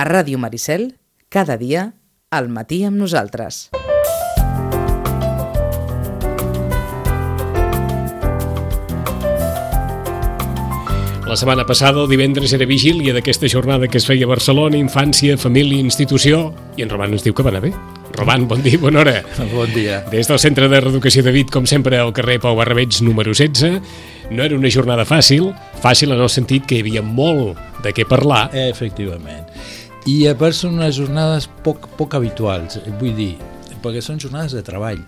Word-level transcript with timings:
A 0.00 0.04
Ràdio 0.08 0.38
Maricel, 0.40 0.94
cada 1.28 1.58
dia, 1.60 1.80
al 2.32 2.46
matí 2.48 2.78
amb 2.88 2.96
nosaltres. 2.96 3.68
La 11.28 11.36
setmana 11.36 11.66
passada, 11.68 12.00
el 12.00 12.08
divendres, 12.08 12.54
era 12.56 12.64
vigília 12.64 13.12
d'aquesta 13.12 13.50
jornada 13.52 13.90
que 13.92 14.00
es 14.00 14.06
feia 14.08 14.24
a 14.24 14.30
Barcelona, 14.30 14.80
infància, 14.80 15.36
família, 15.36 15.84
institució, 15.84 16.46
i 16.80 16.86
en 16.86 16.88
Roman 16.88 17.12
ens 17.18 17.26
diu 17.26 17.36
que 17.36 17.44
va 17.44 17.52
anar 17.52 17.60
bé. 17.68 17.74
Roman, 18.16 18.48
bon 18.48 18.64
dia, 18.64 18.80
bona 18.80 19.04
hora. 19.04 19.18
Bon 19.52 19.68
dia. 19.74 20.00
Des 20.10 20.32
del 20.32 20.40
Centre 20.40 20.70
de 20.72 20.80
Reeducació 20.80 21.22
de 21.22 21.36
Vit, 21.36 21.52
com 21.52 21.68
sempre, 21.68 22.00
al 22.00 22.14
carrer 22.16 22.40
Pau 22.40 22.56
Barrabeig, 22.56 23.02
número 23.04 23.36
16. 23.36 24.32
No 24.32 24.48
era 24.48 24.56
una 24.56 24.72
jornada 24.72 25.04
fàcil, 25.04 25.52
fàcil 25.84 26.16
en 26.16 26.24
el 26.24 26.32
sentit 26.32 26.64
que 26.64 26.80
hi 26.80 26.82
havia 26.86 27.04
molt 27.04 27.60
de 27.84 27.92
què 27.92 28.08
parlar. 28.08 28.48
Efectivament. 28.64 29.44
I 30.08 30.16
a 30.30 30.34
part 30.38 30.56
són 30.56 30.78
unes 30.78 30.96
jornades 30.96 31.48
poc, 31.64 31.90
poc 31.98 32.14
habituals, 32.16 32.78
vull 33.00 33.12
dir, 33.16 33.34
perquè 33.84 34.00
són 34.04 34.20
jornades 34.22 34.56
de 34.56 34.62
treball. 34.64 35.02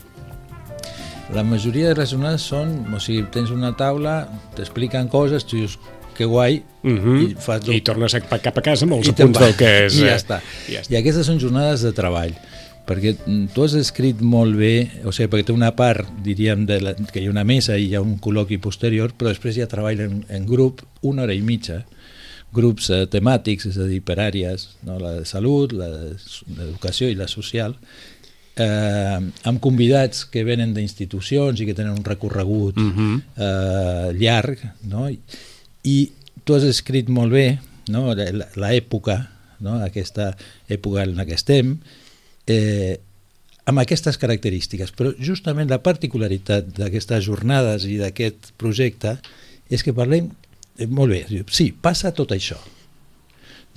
La 1.32 1.44
majoria 1.48 1.88
de 1.88 1.96
les 2.02 2.12
jornades 2.12 2.44
són, 2.44 2.74
o 2.92 3.00
sigui, 3.00 3.24
tens 3.32 3.52
una 3.54 3.72
taula, 3.76 4.26
t'expliquen 4.56 5.08
coses, 5.08 5.46
tu 5.48 5.56
dius, 5.62 5.78
que 6.16 6.28
guai, 6.28 6.62
Uh 6.82 6.98
-huh. 6.98 7.30
i 7.30 7.34
fas... 7.38 7.62
I 7.68 7.80
tornes 7.80 8.12
a, 8.14 8.20
cap 8.20 8.58
a 8.58 8.60
casa 8.60 8.84
amb 8.84 8.94
els 8.94 9.08
apunts 9.08 9.38
del 9.38 9.54
que 9.54 9.86
és... 9.86 9.94
I 9.94 10.00
ja 10.00 10.06
eh, 10.06 10.16
està. 10.16 10.40
I 10.68 10.72
ja 10.72 10.80
està. 10.80 10.92
I 10.92 10.96
aquestes 10.96 11.26
són 11.26 11.38
jornades 11.38 11.80
de 11.82 11.92
treball 11.92 12.34
perquè 12.86 13.14
mm, 13.14 13.52
tu 13.54 13.62
has 13.62 13.74
escrit 13.78 14.20
molt 14.20 14.56
bé, 14.58 14.90
o 15.04 15.12
sigui, 15.12 15.30
perquè 15.30 15.46
té 15.46 15.52
una 15.52 15.70
part, 15.76 16.08
diríem, 16.24 16.66
de 16.66 16.80
la, 16.80 16.94
que 16.94 17.20
hi 17.20 17.28
ha 17.28 17.30
una 17.30 17.44
mesa 17.44 17.76
i 17.78 17.86
hi 17.86 17.94
ha 17.94 18.02
un 18.02 18.18
col·loqui 18.18 18.58
posterior, 18.58 19.14
però 19.16 19.30
després 19.30 19.56
hi 19.56 19.62
ha 19.62 19.70
treball 19.70 20.00
en, 20.00 20.24
en 20.28 20.46
grup 20.46 20.82
una 21.02 21.22
hora 21.22 21.34
i 21.34 21.40
mitja, 21.40 21.84
grups 22.52 22.90
eh, 22.92 23.06
temàtics, 23.08 23.66
és 23.70 23.78
a 23.80 23.86
dir, 23.88 24.02
per 24.04 24.18
àrees, 24.20 24.68
no? 24.86 24.98
la 25.00 25.14
de 25.20 25.24
salut, 25.28 25.72
la 25.72 25.88
de- 25.88 26.16
l'educació 26.56 27.08
i 27.08 27.14
la 27.16 27.28
social, 27.30 27.74
eh, 28.56 29.18
amb 29.48 29.60
convidats 29.64 30.24
que 30.28 30.44
venen 30.44 30.74
d'institucions 30.76 31.60
i 31.60 31.66
que 31.68 31.74
tenen 31.74 31.94
un 31.96 32.04
recorregut 32.04 32.76
Mhm. 32.76 33.22
eh, 33.36 34.12
llarg, 34.18 34.58
no? 34.88 35.08
I, 35.10 35.18
i 35.84 36.12
tu 36.44 36.54
has 36.54 36.64
escrit 36.64 37.08
molt 37.08 37.32
bé 37.32 37.58
no? 37.88 38.14
la- 38.14 38.48
l'època, 38.56 39.28
no? 39.60 39.78
aquesta 39.82 40.36
època 40.68 41.02
en 41.04 41.16
la 41.16 41.24
que 41.24 41.34
estem, 41.34 41.78
eh, 42.46 42.98
amb 43.64 43.78
aquestes 43.78 44.18
característiques, 44.18 44.90
però 44.92 45.14
justament 45.22 45.70
la 45.70 45.82
particularitat 45.82 46.66
d'aquestes 46.76 47.24
jornades 47.24 47.84
i 47.86 47.96
d'aquest 47.96 48.52
projecte 48.58 49.16
és 49.70 49.82
que 49.86 49.94
parlem, 49.94 50.28
molt 50.88 51.12
bé, 51.12 51.24
diu, 51.28 51.44
sí, 51.50 51.72
passa 51.72 52.12
tot 52.16 52.30
això, 52.34 52.56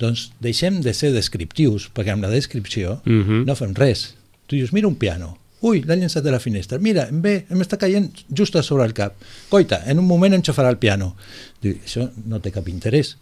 doncs 0.00 0.30
deixem 0.44 0.80
de 0.84 0.92
ser 0.94 1.12
descriptius, 1.14 1.88
perquè 1.94 2.12
amb 2.12 2.24
la 2.26 2.30
descripció 2.32 3.00
Mhm. 3.04 3.44
no 3.46 3.54
fem 3.56 3.74
res. 3.74 4.14
Tu 4.46 4.56
dius, 4.56 4.72
mira 4.72 4.86
un 4.88 4.94
piano, 4.96 5.38
ui, 5.62 5.80
l'ha 5.82 5.96
llançat 5.96 6.22
de 6.22 6.30
la 6.30 6.38
finestra, 6.40 6.78
mira, 6.78 7.08
em 7.08 7.20
ve, 7.22 7.46
em 7.50 7.58
està 7.60 7.78
caient 7.78 8.10
just 8.30 8.54
a 8.56 8.62
sobre 8.62 8.84
el 8.84 8.92
cap, 8.94 9.14
coita, 9.48 9.82
en 9.86 9.98
un 9.98 10.06
moment 10.06 10.32
enxafarà 10.34 10.68
el 10.68 10.78
piano. 10.78 11.16
Diu, 11.62 11.74
això 11.84 12.10
no 12.26 12.40
té 12.40 12.52
cap 12.52 12.68
interès. 12.68 13.16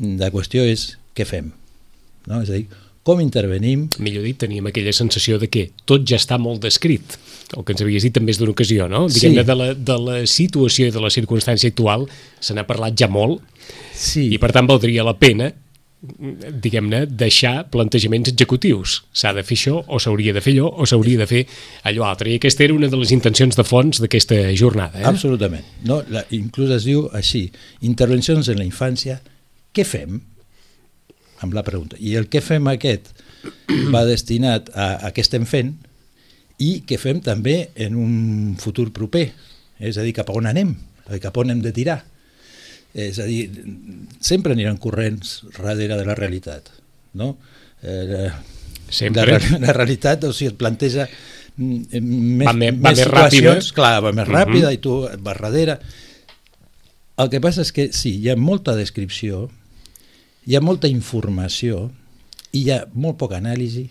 La 0.00 0.30
qüestió 0.30 0.64
és 0.64 0.96
què 1.14 1.24
fem, 1.24 1.52
no? 2.26 2.40
és 2.42 2.50
a 2.50 2.52
dir, 2.54 2.66
com 3.04 3.20
intervenim, 3.20 3.86
Millor 4.00 4.24
dit, 4.24 4.38
teníem 4.40 4.70
aquella 4.70 4.94
sensació 4.96 5.38
de 5.40 5.50
que 5.52 5.68
tot 5.84 6.06
ja 6.08 6.16
està 6.20 6.38
molt 6.40 6.62
descrit, 6.64 7.18
el 7.54 7.64
que 7.64 7.74
ens 7.76 7.84
havies 7.84 8.06
dit 8.06 8.16
en 8.16 8.24
més 8.24 8.40
d'una 8.40 8.54
ocasió, 8.54 8.88
no? 8.88 9.04
Sí. 9.08 9.20
Diguem-ne, 9.20 9.44
de, 9.44 9.58
la, 9.60 9.66
de 9.76 9.98
la 10.00 10.16
situació 10.30 10.88
i 10.88 10.94
de 10.94 11.02
la 11.02 11.12
circumstància 11.12 11.70
actual 11.72 12.08
se 12.40 12.56
n'ha 12.56 12.64
parlat 12.68 12.96
ja 12.98 13.10
molt 13.12 13.44
sí, 13.92 14.30
i 14.32 14.40
per 14.40 14.54
tant 14.56 14.70
valdria 14.70 15.04
la 15.06 15.16
pena 15.20 15.52
diguem-ne, 16.04 17.04
deixar 17.08 17.68
plantejaments 17.72 18.30
executius. 18.32 18.98
S'ha 19.16 19.32
de 19.36 19.44
fer 19.46 19.56
això, 19.56 19.78
o 19.88 20.00
s'hauria 20.02 20.34
de 20.36 20.42
fer 20.44 20.54
allò, 20.56 20.68
o 20.68 20.86
s'hauria 20.88 21.20
de 21.22 21.28
fer 21.30 21.44
allò 21.88 22.04
altre. 22.08 22.30
I 22.32 22.38
aquesta 22.40 22.64
era 22.66 22.76
una 22.76 22.90
de 22.92 23.00
les 23.00 23.12
intencions 23.14 23.56
de 23.56 23.64
fons 23.64 24.02
d'aquesta 24.02 24.40
jornada. 24.58 25.00
Eh? 25.00 25.06
absolutament. 25.08 25.64
No? 25.88 26.02
La, 26.12 26.24
inclús 26.36 26.72
es 26.76 26.84
diu 26.88 27.08
així, 27.16 27.46
intervencions 27.88 28.50
en 28.52 28.60
la 28.60 28.68
infància, 28.68 29.20
què 29.74 29.86
fem? 29.88 30.20
Amb 31.44 31.52
la 31.56 31.62
pregunta. 31.66 31.98
I 32.00 32.16
el 32.18 32.26
què 32.32 32.40
fem 32.44 32.66
aquest 32.72 33.12
va 33.92 34.04
destinat 34.08 34.70
a, 34.74 34.88
a 35.08 35.12
què 35.14 35.20
estem 35.24 35.44
fent 35.48 35.74
i 36.64 36.78
què 36.88 36.96
fem 37.02 37.20
també 37.24 37.68
en 37.84 37.96
un 37.98 38.14
futur 38.62 38.88
proper, 38.94 39.26
és 39.82 39.98
a 39.98 40.04
dir, 40.06 40.14
cap 40.16 40.30
a 40.30 40.36
on 40.38 40.46
anem, 40.50 40.72
cap 41.20 41.34
a 41.36 41.42
on 41.42 41.50
hem 41.52 41.60
de 41.64 41.72
tirar. 41.76 41.98
És 42.94 43.18
a 43.18 43.24
dir, 43.26 43.48
sempre 44.22 44.54
aniran 44.54 44.76
corrents 44.78 45.40
darrere 45.56 45.96
de 45.98 46.04
la 46.06 46.14
realitat, 46.14 46.70
no? 47.18 47.34
Eh, 47.82 48.28
Sempre. 48.94 49.24
La, 49.34 49.58
la 49.64 49.72
realitat, 49.74 50.22
o 50.28 50.32
sigui, 50.36 50.52
et 50.52 50.58
planteja 50.60 51.08
mm, 51.08 51.98
més, 52.38 52.46
Va 52.46 52.52
me- 52.54 52.70
va 52.76 52.92
més 52.92 53.00
ràpida. 53.08 53.30
situacions, 53.32 53.72
clar, 53.74 53.96
va 54.04 54.12
més 54.14 54.28
ràpida 54.28 54.70
i 54.76 54.78
tu 54.84 55.00
vas 55.24 55.40
darrere. 55.40 55.78
El 57.18 57.30
que 57.32 57.40
passa 57.42 57.64
és 57.64 57.72
que 57.74 57.88
sí, 57.96 58.12
hi 58.22 58.30
ha 58.30 58.36
molta 58.38 58.76
descripció, 58.78 59.48
hi 60.44 60.56
ha 60.56 60.62
molta 60.64 60.90
informació 60.90 61.88
i 62.52 62.64
hi 62.64 62.70
ha 62.74 62.82
molt 62.92 63.18
poca 63.20 63.38
anàlisi, 63.40 63.86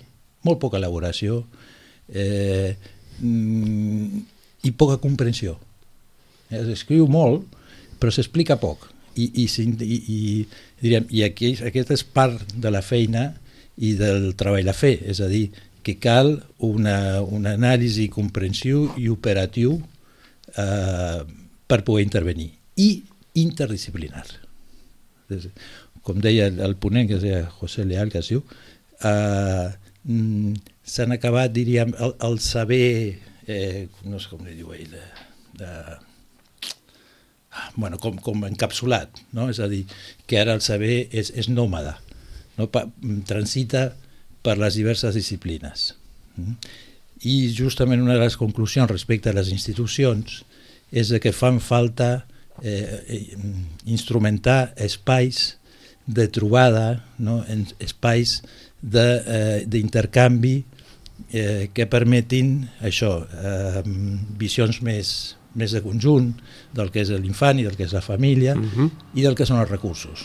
molt 0.47 0.59
poca 0.61 0.79
elaboració 0.79 1.41
eh, 2.09 2.75
mm, 3.19 4.23
i 4.63 4.71
poca 4.77 4.99
comprensió. 5.01 5.57
Es 6.53 6.69
escriu 6.71 7.07
molt, 7.11 7.47
però 7.99 8.13
s'explica 8.13 8.59
poc. 8.61 8.89
I, 9.15 9.27
i, 9.43 9.45
i, 9.45 9.97
i, 10.09 10.19
diríem, 10.81 11.05
i 11.13 11.21
aquí, 11.25 11.53
aquesta 11.61 11.93
és 11.97 12.03
part 12.03 12.55
de 12.57 12.71
la 12.73 12.81
feina 12.81 13.27
i 13.77 13.93
del 13.97 14.31
treball 14.37 14.69
a 14.69 14.75
fer, 14.77 14.95
és 15.09 15.21
a 15.21 15.29
dir, 15.29 15.47
que 15.83 15.97
cal 15.99 16.37
una, 16.63 17.21
una 17.21 17.57
anàlisi 17.57 18.07
comprensiu 18.09 18.87
i 18.97 19.09
operatiu 19.11 19.75
eh, 20.55 21.19
per 21.67 21.81
poder 21.83 22.05
intervenir. 22.05 22.49
I 22.79 23.03
interdisciplinar. 23.41 24.25
Com 26.03 26.19
deia 26.23 26.49
el, 26.51 26.59
el 26.63 26.75
ponent, 26.75 27.07
que 27.09 27.19
deia 27.21 27.45
José 27.59 27.85
Leal, 27.87 28.11
que 28.11 28.19
es 28.19 28.31
diu, 28.31 28.43
eh, 29.07 29.67
mm, 30.03 30.55
s'han 30.83 31.15
acabat, 31.15 31.53
diríem, 31.55 31.93
el, 31.99 32.15
el 32.27 32.39
saber, 32.43 33.19
eh, 33.47 33.87
no 34.03 34.19
sé 34.19 34.31
com 34.31 34.43
li 34.43 34.57
diu 34.57 34.73
ell, 34.75 34.91
de, 34.91 35.05
de, 35.61 35.71
bueno, 37.75 37.99
com, 37.99 38.17
com 38.17 38.45
encapsulat, 38.47 39.21
no? 39.35 39.49
és 39.51 39.59
a 39.63 39.69
dir, 39.71 39.83
que 40.27 40.39
ara 40.41 40.55
el 40.57 40.63
saber 40.65 41.07
és, 41.11 41.31
és 41.37 41.49
nòmada, 41.49 41.97
no? 42.57 42.67
pa, 42.71 42.85
transita 43.29 43.91
per 44.43 44.57
les 44.59 44.77
diverses 44.79 45.15
disciplines. 45.15 45.93
Mm? 46.35 46.57
I 47.23 47.35
justament 47.55 48.03
una 48.03 48.17
de 48.17 48.23
les 48.25 48.35
conclusions 48.39 48.91
respecte 48.91 49.31
a 49.31 49.37
les 49.37 49.53
institucions 49.53 50.41
és 50.91 51.09
que 51.23 51.31
fan 51.33 51.61
falta 51.63 52.25
eh, 52.61 52.99
eh, 53.07 53.21
instrumentar 53.89 54.73
espais 54.75 55.53
de 56.05 56.27
trobada, 56.27 57.05
no? 57.17 57.43
en, 57.47 57.67
espais 57.79 58.41
de, 58.81 59.05
eh, 59.25 59.63
d'intercanvi 59.65 60.63
eh, 61.31 61.69
que 61.73 61.87
permetin 61.87 62.69
això, 62.83 63.23
eh, 63.23 63.81
visions 64.37 64.81
més, 64.83 65.37
més 65.55 65.71
de 65.71 65.81
conjunt 65.85 66.33
del 66.75 66.91
que 66.91 67.03
és 67.05 67.11
l'infant 67.13 67.59
i 67.59 67.67
del 67.67 67.77
que 67.77 67.87
és 67.87 67.93
la 67.93 68.01
família 68.01 68.55
Uh 68.55 68.63
-huh. 68.63 68.89
i 69.15 69.21
del 69.21 69.35
que 69.35 69.45
són 69.45 69.59
els 69.59 69.69
recursos. 69.69 70.19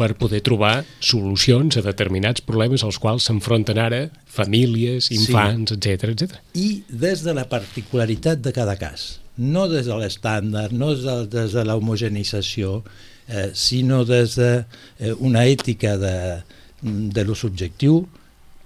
per 0.00 0.14
poder 0.16 0.40
trobar 0.40 0.84
solucions 1.04 1.76
a 1.76 1.82
determinats 1.82 2.40
problemes 2.40 2.82
als 2.86 2.98
quals 2.98 3.26
s'enfronten 3.28 3.76
ara 3.78 4.10
famílies, 4.24 5.10
infants, 5.10 5.72
etc 5.72 6.08
etc. 6.14 6.38
I 6.54 6.84
des 6.88 7.22
de 7.22 7.34
la 7.34 7.44
particularitat 7.44 8.40
de 8.40 8.52
cada 8.56 8.76
cas, 8.76 9.20
no 9.36 9.68
des 9.68 9.86
de 9.86 9.96
l'estàndard, 10.00 10.72
no 10.72 10.94
des 10.94 11.04
de, 11.04 11.26
des 11.26 11.52
de 11.52 11.64
l'homogenització, 11.64 12.82
eh, 13.30 13.50
sinó 13.54 14.04
des 14.04 14.34
de 14.36 14.64
eh, 14.98 15.12
una 15.18 15.46
ètica 15.46 15.96
de, 15.98 16.42
de 16.82 17.24
lo 17.24 17.34
subjectiu 17.34 18.02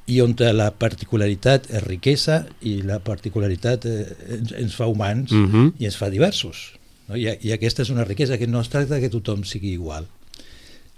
i 0.06 0.20
on 0.20 0.34
la 0.36 0.70
particularitat 0.76 1.70
és 1.70 1.84
riquesa 1.84 2.42
i 2.60 2.80
la 2.84 2.98
particularitat 3.00 3.86
eh, 3.88 4.00
ens, 4.38 4.52
ens 4.52 4.74
fa 4.76 4.86
humans 4.86 5.32
Uh 5.32 5.48
-huh. 5.48 5.72
i 5.78 5.84
ens 5.84 5.96
fa 5.96 6.10
diversos. 6.10 6.74
No? 7.08 7.16
I, 7.16 7.38
I 7.40 7.52
aquesta 7.52 7.82
és 7.82 7.90
una 7.90 8.04
riquesa 8.04 8.38
que 8.38 8.46
no 8.46 8.60
es 8.60 8.68
tracta 8.68 9.00
que 9.00 9.08
tothom 9.08 9.44
sigui 9.44 9.72
igual. 9.72 10.06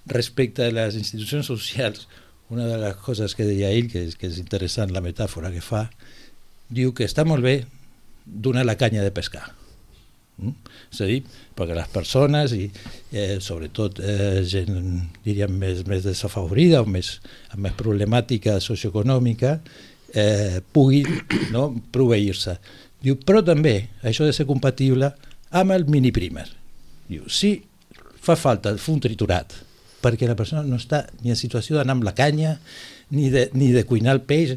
Respecte 0.07 0.67
a 0.67 0.71
les 0.71 0.95
institucions 0.95 1.47
socials, 1.47 2.09
una 2.49 2.67
de 2.67 2.79
les 2.79 2.97
coses 2.97 3.35
que 3.35 3.45
deia 3.45 3.71
ell, 3.71 3.91
que 3.91 4.05
és, 4.07 4.17
que 4.17 4.27
és 4.27 4.39
interessant 4.39 4.93
la 4.93 5.01
metàfora 5.01 5.51
que 5.51 5.61
fa, 5.61 5.91
diu 6.69 6.93
que 6.95 7.05
està 7.05 7.25
molt 7.25 7.43
bé 7.43 7.67
donar 8.25 8.65
la 8.65 8.77
canya 8.77 9.03
de 9.03 9.11
pescar. 9.11 9.55
Mm? 10.37 10.53
És 10.93 11.01
a 11.01 11.09
dir, 11.09 11.21
perquè 11.57 11.77
les 11.77 11.91
persones, 11.93 12.53
i 12.53 12.67
eh, 13.13 13.37
sobretot 13.43 14.01
eh, 14.05 14.43
gent, 14.49 14.81
diríem, 15.25 15.55
més, 15.61 15.85
més 15.89 16.05
desafavorida 16.05 16.83
o 16.85 16.89
més, 16.89 17.17
amb 17.55 17.67
més 17.69 17.77
problemàtica 17.79 18.59
socioeconòmica, 18.61 19.55
eh, 20.13 20.59
pugui 20.73 21.05
no, 21.55 21.69
proveir-se. 21.93 22.59
Diu, 23.03 23.19
però 23.23 23.43
també 23.45 23.79
això 24.03 24.25
ha 24.25 24.33
de 24.33 24.37
ser 24.37 24.49
compatible 24.49 25.13
amb 25.57 25.77
el 25.77 25.87
mini 25.89 26.13
primer. 26.13 26.49
Diu, 27.07 27.29
si 27.31 27.57
fa 28.27 28.35
falta 28.37 28.75
un 28.91 29.01
triturat 29.01 29.55
perquè 30.07 30.29
la 30.29 30.37
persona 30.39 30.63
no 30.67 30.79
està 30.79 31.05
ni 31.23 31.33
en 31.33 31.39
situació 31.39 31.77
d'anar 31.77 31.97
amb 31.97 32.07
la 32.07 32.15
canya, 32.15 32.57
ni 33.11 33.31
de, 33.33 33.49
ni 33.59 33.73
de 33.75 33.85
cuinar 33.89 34.17
el 34.17 34.23
peix, 34.27 34.55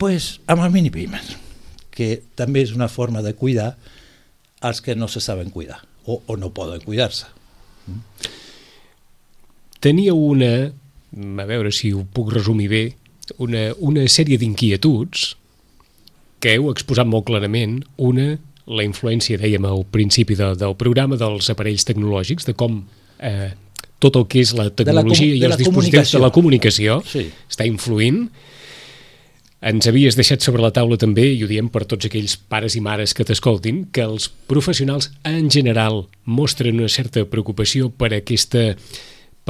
pues, 0.00 0.38
amb 0.50 0.64
el 0.64 0.72
mini 0.74 0.90
pimer, 0.94 1.22
que 1.94 2.22
també 2.38 2.64
és 2.64 2.74
una 2.74 2.88
forma 2.90 3.22
de 3.22 3.34
cuidar 3.38 3.74
els 4.62 4.80
que 4.84 4.94
no 4.94 5.08
se 5.08 5.20
saben 5.24 5.50
cuidar 5.50 5.80
o, 6.04 6.20
o 6.26 6.36
no 6.36 6.50
poden 6.52 6.80
cuidar-se. 6.84 7.26
Tenia 9.80 10.12
una, 10.14 10.70
a 11.40 11.46
veure 11.48 11.72
si 11.72 11.92
ho 11.96 12.04
puc 12.04 12.32
resumir 12.34 12.68
bé, 12.68 12.82
una, 13.40 13.70
una 13.78 14.04
sèrie 14.10 14.38
d'inquietuds 14.40 15.34
que 16.40 16.56
heu 16.56 16.70
exposat 16.72 17.08
molt 17.08 17.26
clarament. 17.28 17.80
Una, 18.00 18.34
la 18.70 18.84
influència, 18.86 19.40
dèiem 19.40 19.64
al 19.68 19.84
principi 19.92 20.36
de, 20.38 20.52
del 20.60 20.76
programa, 20.80 21.18
dels 21.20 21.48
aparells 21.52 21.86
tecnològics, 21.88 22.48
de 22.48 22.54
com 22.56 22.82
eh, 23.18 23.50
tot 24.00 24.16
el 24.16 24.26
que 24.30 24.40
és 24.44 24.54
la 24.56 24.68
tecnologia 24.72 25.32
de 25.32 25.38
i 25.38 25.42
la 25.44 25.52
els 25.52 25.60
dispositius 25.60 26.14
de 26.16 26.22
la 26.22 26.32
comunicació 26.32 27.00
Sí. 27.08 27.26
està 27.48 27.66
influint. 27.68 28.26
Ens 29.60 29.84
havies 29.90 30.16
deixat 30.16 30.40
sobre 30.40 30.62
la 30.64 30.70
taula 30.72 30.96
també, 30.96 31.26
i 31.36 31.42
ho 31.44 31.48
diem 31.50 31.66
per 31.68 31.82
tots 31.84 32.06
aquells 32.08 32.38
pares 32.48 32.76
i 32.78 32.80
mares 32.80 33.12
que 33.12 33.26
t'escoltin, 33.28 33.82
que 33.92 34.00
els 34.06 34.30
professionals 34.48 35.10
en 35.28 35.50
general 35.52 36.06
mostren 36.24 36.78
una 36.80 36.88
certa 36.88 37.26
preocupació 37.28 37.90
per 37.90 38.14
aquesta 38.16 38.74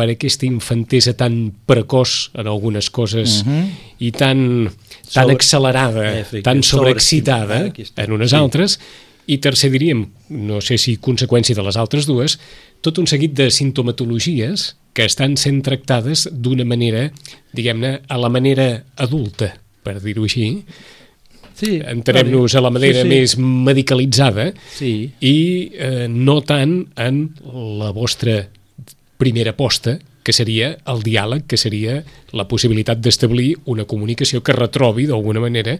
per 0.00 0.06
aquesta 0.08 0.46
infantesa 0.46 1.12
tan 1.18 1.50
precoç 1.66 2.30
en 2.38 2.46
algunes 2.46 2.88
coses 2.94 3.42
Mhm. 3.44 3.64
i 3.98 4.10
tan, 4.12 4.70
tan 5.12 5.24
Sobre- 5.26 5.34
accelerada, 5.34 6.04
Efectivament, 6.20 6.44
tan 6.44 6.62
sobreexcitada 6.62 7.66
està. 7.74 8.04
en 8.04 8.12
unes 8.12 8.30
Sí. 8.30 8.36
altres, 8.36 8.78
i 9.26 9.38
tercer 9.38 9.70
diríem, 9.70 10.06
no 10.30 10.60
sé 10.60 10.78
si 10.78 10.96
conseqüència 10.96 11.54
de 11.54 11.62
les 11.62 11.76
altres 11.76 12.06
dues, 12.06 12.38
tot 12.80 12.98
un 12.98 13.06
seguit 13.06 13.34
de 13.34 13.50
sintomatologies 13.50 14.76
que 14.94 15.04
estan 15.04 15.36
sent 15.36 15.62
tractades 15.64 16.28
d'una 16.32 16.64
manera, 16.64 17.12
diguem-ne, 17.52 18.00
a 18.08 18.16
la 18.16 18.28
manera 18.28 18.84
adulta, 18.96 19.60
per 19.90 20.00
dir-ho 20.06 20.26
així, 20.28 20.54
Sí, 21.60 21.74
entenem-nos 21.84 22.54
a 22.56 22.62
la 22.64 22.70
manera 22.72 23.02
sí, 23.02 23.04
sí. 23.04 23.10
més 23.10 23.34
medicalitzada 23.68 24.46
Sí, 24.72 25.10
i 25.20 25.34
eh, 25.76 26.06
no 26.08 26.38
tant 26.48 26.86
en 26.96 27.18
la 27.82 27.90
vostra 27.92 28.46
primera 29.20 29.52
aposta, 29.52 29.98
que 30.24 30.32
seria 30.32 30.70
el 30.88 31.02
diàleg, 31.04 31.44
que 31.48 31.58
seria 31.60 31.98
la 32.36 32.46
possibilitat 32.48 33.02
d'establir 33.04 33.54
una 33.68 33.84
comunicació 33.84 34.40
que 34.44 34.56
retrobi 34.56 35.04
d'alguna 35.10 35.42
manera 35.44 35.76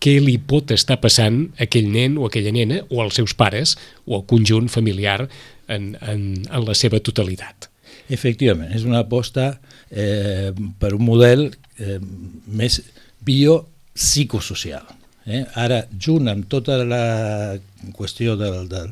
què 0.00 0.16
li 0.22 0.36
pot 0.38 0.70
estar 0.74 1.00
passant 1.02 1.42
a 1.58 1.66
aquell 1.66 1.90
nen 1.92 2.16
o 2.18 2.28
aquella 2.28 2.54
nena 2.54 2.80
o 2.88 3.02
als 3.02 3.18
seus 3.20 3.34
pares 3.34 3.76
o 4.06 4.16
al 4.16 4.24
conjunt 4.30 4.70
familiar 4.72 5.24
en, 5.68 5.96
en, 6.00 6.22
en 6.46 6.64
la 6.66 6.76
seva 6.78 7.02
totalitat. 7.04 7.68
Efectivament, 8.10 8.72
és 8.74 8.86
una 8.86 9.02
aposta 9.04 9.52
eh, 9.90 10.50
per 10.80 10.94
un 10.96 11.04
model 11.06 11.50
eh, 11.78 11.98
més 12.46 12.80
biopsicosocial. 13.24 14.86
Eh? 15.26 15.44
Ara, 15.54 15.84
junt 16.00 16.28
amb 16.32 16.48
tota 16.50 16.78
la 16.84 17.58
qüestió 17.96 18.36
de, 18.40 18.50
de 18.70 18.84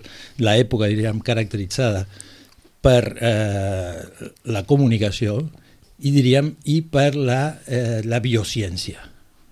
l'època, 0.45 0.89
diríem, 0.91 1.21
caracteritzada 1.25 2.05
per 2.85 3.17
eh, 3.19 4.03
la 4.53 4.63
comunicació 4.69 5.41
i 5.99 6.13
diríem 6.15 6.53
i 6.71 6.81
per 6.87 7.17
la, 7.17 7.59
eh, 7.67 8.01
la 8.07 8.21
biociència, 8.23 9.01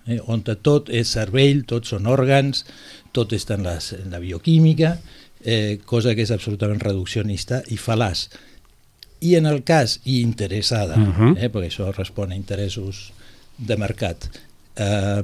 eh? 0.06 0.20
on 0.30 0.44
tot 0.46 0.92
és 0.94 1.10
cervell, 1.16 1.64
tots 1.66 1.90
són 1.90 2.06
òrgans, 2.06 2.62
tot 3.16 3.32
està 3.34 3.56
en, 3.58 3.64
les, 3.66 3.90
en 3.96 4.12
la 4.14 4.20
bioquímica, 4.22 4.98
eh, 5.42 5.78
cosa 5.84 6.14
que 6.14 6.22
és 6.22 6.30
absolutament 6.30 6.80
reduccionista 6.84 7.62
i 7.72 7.80
fal·laç. 7.80 8.28
I 9.26 9.34
en 9.40 9.48
el 9.48 9.62
cas 9.64 9.98
i 10.04 10.20
interessada, 10.20 10.94
uh 10.94 11.00
Mhm. 11.00 11.12
-huh. 11.18 11.36
eh, 11.42 11.50
perquè 11.50 11.66
això 11.70 11.90
respon 11.96 12.30
a 12.30 12.36
interessos 12.36 13.12
de 13.58 13.76
mercat, 13.76 14.28
eh, 14.76 15.22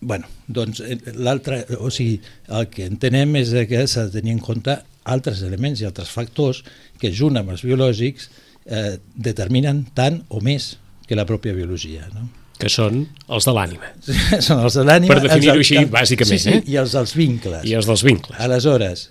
bueno, 0.00 0.26
doncs 0.46 0.80
eh, 0.84 0.98
l'altre, 1.16 1.62
o 1.80 1.90
sigui, 1.90 2.18
el 2.52 2.68
que 2.72 2.86
entenem 2.90 3.36
és 3.40 3.52
que 3.70 3.86
s'ha 3.88 4.06
de 4.08 4.18
tenir 4.20 4.34
en 4.36 4.42
compte 4.44 4.76
altres 5.04 5.42
elements 5.44 5.80
i 5.80 5.86
altres 5.88 6.10
factors 6.12 6.62
que 7.00 7.12
junt 7.12 7.36
amb 7.40 7.52
els 7.54 7.64
biològics 7.64 8.28
eh, 8.66 8.96
determinen 9.16 9.84
tant 9.96 10.22
o 10.28 10.40
més 10.44 10.74
que 11.08 11.16
la 11.18 11.26
pròpia 11.28 11.52
biologia, 11.56 12.06
no? 12.14 12.28
que 12.54 12.68
són 12.70 13.00
els 13.34 13.44
de 13.48 13.52
l'ànima 13.52 13.88
Són 14.46 14.60
els 14.62 14.76
de 14.78 14.84
l'ànima... 14.86 15.16
Per 15.16 15.24
definir-ho 15.24 15.56
així, 15.58 15.74
del- 15.80 15.88
bàsicament, 15.92 16.38
sí, 16.40 16.44
sí, 16.52 16.58
eh? 16.60 16.62
I 16.70 16.76
els 16.80 16.92
dels 16.94 17.12
vincles. 17.18 17.64
i 17.66 17.74
els 17.76 17.88
dels 17.90 18.04
vincles. 18.06 18.38
Aleshores, 18.44 19.08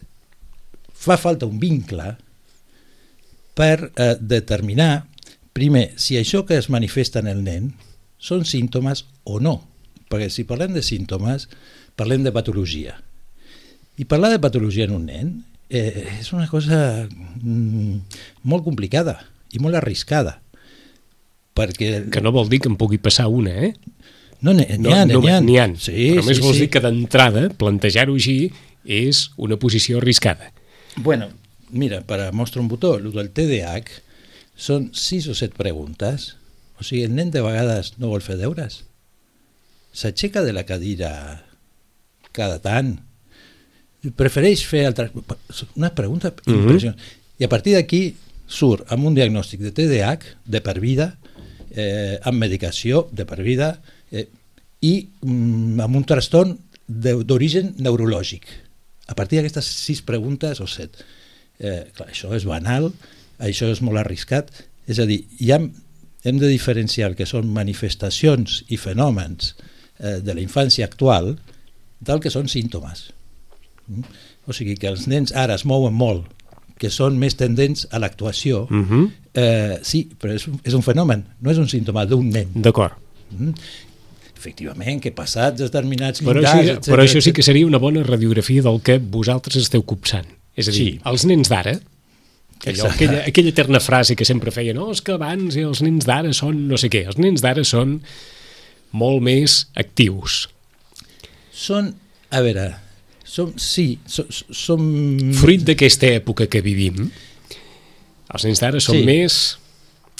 fa 1.03 1.17
falta 1.19 1.45
un 1.49 1.57
vincle 1.61 2.13
per 3.53 3.75
eh, 3.91 4.13
determinar, 4.21 5.03
primer, 5.53 5.91
si 6.01 6.17
això 6.19 6.43
que 6.47 6.57
es 6.57 6.69
manifesta 6.73 7.21
en 7.23 7.29
el 7.31 7.43
nen 7.45 7.71
són 8.17 8.45
símptomes 8.47 9.05
o 9.23 9.39
no. 9.43 9.59
Perquè 10.09 10.29
si 10.29 10.45
parlem 10.49 10.73
de 10.75 10.83
símptomes, 10.85 11.47
parlem 11.99 12.23
de 12.25 12.31
patologia. 12.35 12.99
I 13.97 14.05
parlar 14.09 14.31
de 14.33 14.39
patologia 14.41 14.87
en 14.87 14.95
un 14.95 15.05
nen 15.09 15.33
eh, 15.69 16.07
és 16.19 16.31
una 16.33 16.47
cosa 16.49 17.05
mm, 17.07 17.97
molt 18.49 18.65
complicada 18.65 19.19
i 19.53 19.61
molt 19.61 19.77
arriscada. 19.77 20.39
Perquè 21.53 22.09
Que 22.09 22.21
no 22.25 22.31
vol 22.33 22.49
dir 22.49 22.59
que 22.63 22.69
en 22.71 22.77
pugui 22.79 22.97
passar 22.97 23.27
una, 23.29 23.51
eh? 23.67 23.73
no, 24.41 24.53
n'hi 24.57 24.65
No, 24.81 24.93
ha, 24.95 25.05
no, 25.05 25.19
n'hi 25.21 25.29
ha. 25.29 25.39
n'hi 25.41 25.57
ha. 25.61 25.67
Sí, 25.77 26.09
Però 26.17 26.25
més 26.25 26.39
sí, 26.39 26.43
vols 26.43 26.57
sí. 26.57 26.63
dir 26.65 26.71
que 26.73 26.81
d'entrada 26.83 27.45
plantejar-ho 27.61 28.15
així 28.17 28.49
és 28.83 29.27
una 29.37 29.55
posició 29.61 29.99
arriscada. 30.01 30.49
Bueno, 30.97 31.29
mira, 31.69 32.01
para 32.01 32.31
mostrar 32.31 32.61
un 32.63 32.67
botó, 32.67 32.97
el 32.97 33.11
del 33.13 33.29
TDAH 33.29 34.01
són 34.55 34.89
sis 34.93 35.27
o 35.27 35.35
set 35.35 35.55
preguntes. 35.57 36.35
O 36.79 36.83
sigui, 36.85 37.03
el 37.07 37.15
nen 37.15 37.31
de 37.31 37.41
vegades 37.41 37.93
no 37.97 38.09
vol 38.11 38.21
fer 38.25 38.37
deures. 38.37 38.81
S'aixeca 39.93 40.41
de 40.43 40.53
la 40.53 40.63
cadira 40.65 41.43
cada 42.33 42.59
tant. 42.63 42.95
Prefereix 44.17 44.65
fer 44.67 44.85
altres... 44.89 45.11
Una 45.77 45.93
pregunta 45.95 46.33
Mhm. 46.45 46.55
impressionant. 46.59 46.99
I 47.39 47.45
a 47.45 47.49
partir 47.49 47.73
d'aquí 47.75 48.15
surt 48.47 48.89
amb 48.91 49.05
un 49.07 49.15
diagnòstic 49.15 49.61
de 49.63 49.71
TDAH 49.71 50.25
de 50.45 50.61
per 50.61 50.79
vida, 50.79 51.17
eh, 51.71 52.19
amb 52.23 52.37
medicació 52.37 53.07
de 53.11 53.25
per 53.25 53.41
vida 53.41 53.79
eh, 54.11 54.27
i 54.81 55.07
mm, 55.21 55.79
amb 55.81 55.95
un 55.95 56.03
trastorn 56.05 56.57
d'origen 56.87 57.73
neurològic. 57.79 58.43
A 59.07 59.15
partir 59.15 59.37
d'aquestes 59.39 59.65
sis 59.65 60.01
preguntes 60.01 60.59
o 60.61 60.67
set. 60.67 60.99
Eh, 61.59 61.85
clar, 61.95 62.09
això 62.11 62.33
és 62.35 62.45
banal, 62.45 62.91
això 63.43 63.69
és 63.71 63.81
molt 63.85 63.99
arriscat. 64.01 64.49
És 64.87 64.99
a 64.99 65.05
dir, 65.09 65.21
hi 65.39 65.51
ha, 65.53 65.59
hem 66.23 66.39
de 66.41 66.49
diferenciar 66.51 67.11
el 67.11 67.15
que 67.19 67.27
són 67.29 67.49
manifestacions 67.53 68.63
i 68.71 68.77
fenòmens 68.79 69.53
eh, 69.99 70.19
de 70.23 70.33
la 70.35 70.41
infància 70.43 70.87
actual 70.87 71.35
del 72.03 72.19
que 72.23 72.31
són 72.33 72.49
símptomes. 72.51 73.09
Mm? 73.87 74.03
O 74.47 74.55
sigui 74.55 74.75
que 74.79 74.89
els 74.91 75.05
nens 75.07 75.31
ara 75.39 75.55
es 75.55 75.63
mouen 75.69 75.93
molt, 75.95 76.25
que 76.79 76.89
són 76.91 77.15
més 77.19 77.37
tendents 77.39 77.85
a 77.95 77.99
l'actuació, 78.03 78.65
Uh 78.69 78.83
-huh. 78.89 79.05
eh, 79.39 79.79
sí, 79.83 80.09
però 80.19 80.33
és 80.35 80.47
un, 80.47 80.59
és 80.63 80.73
un 80.73 80.81
fenomen, 80.83 81.23
no 81.39 81.51
és 81.51 81.57
un 81.57 81.67
símptoma 81.69 82.05
d'un 82.05 82.27
nen. 82.29 82.49
D'acord. 82.55 82.93
Mm? 83.31 83.53
Efectivament, 84.37 84.99
que 85.01 85.11
passats 85.11 85.61
determinats 85.61 86.19
Però, 86.21 86.33
llindars... 86.41 86.53
així, 86.53 86.69
etcètera, 86.73 86.95
però 86.97 87.03
això 87.05 87.21
sí 87.23 87.31
que 87.31 87.43
seria 87.45 87.65
una 87.65 87.79
bona 87.79 88.03
radiografia 88.03 88.61
del 88.61 88.81
que 88.83 88.97
vosaltres 88.99 89.55
esteu 89.61 89.83
copsant. 89.87 90.25
És 90.55 90.67
a 90.67 90.71
dir, 90.71 90.77
Sí. 90.77 90.99
els 91.05 91.23
nens 91.25 91.47
d'ara, 91.49 91.79
allò, 92.71 92.87
aquella, 92.91 93.23
aquella 93.27 93.49
eterna 93.51 93.79
frase 93.83 94.15
que 94.15 94.25
sempre 94.27 94.51
feien, 94.55 94.77
no, 94.79 94.91
és 94.93 95.01
que 95.03 95.15
abans 95.17 95.57
els 95.59 95.81
nens 95.83 96.05
d'ara 96.07 96.31
són 96.37 96.63
no 96.69 96.77
sé 96.79 96.89
què, 96.93 97.05
els 97.09 97.17
nens 97.19 97.43
d'ara 97.43 97.63
són 97.67 97.97
molt 98.93 99.23
més 99.25 99.63
actius. 99.75 100.47
Són, 101.53 101.91
a 102.33 102.41
veure, 102.45 102.69
som, 103.25 103.51
sí, 103.57 103.97
som, 104.05 104.25
som 104.29 104.85
Fruit 105.39 105.63
d'aquesta 105.67 106.09
època 106.19 106.47
que 106.51 106.61
vivim, 106.65 107.07
els 108.33 108.47
nens 108.47 108.61
d'ara 108.63 108.79
són 108.83 108.99
Sí. 109.01 109.03
més... 109.07 109.41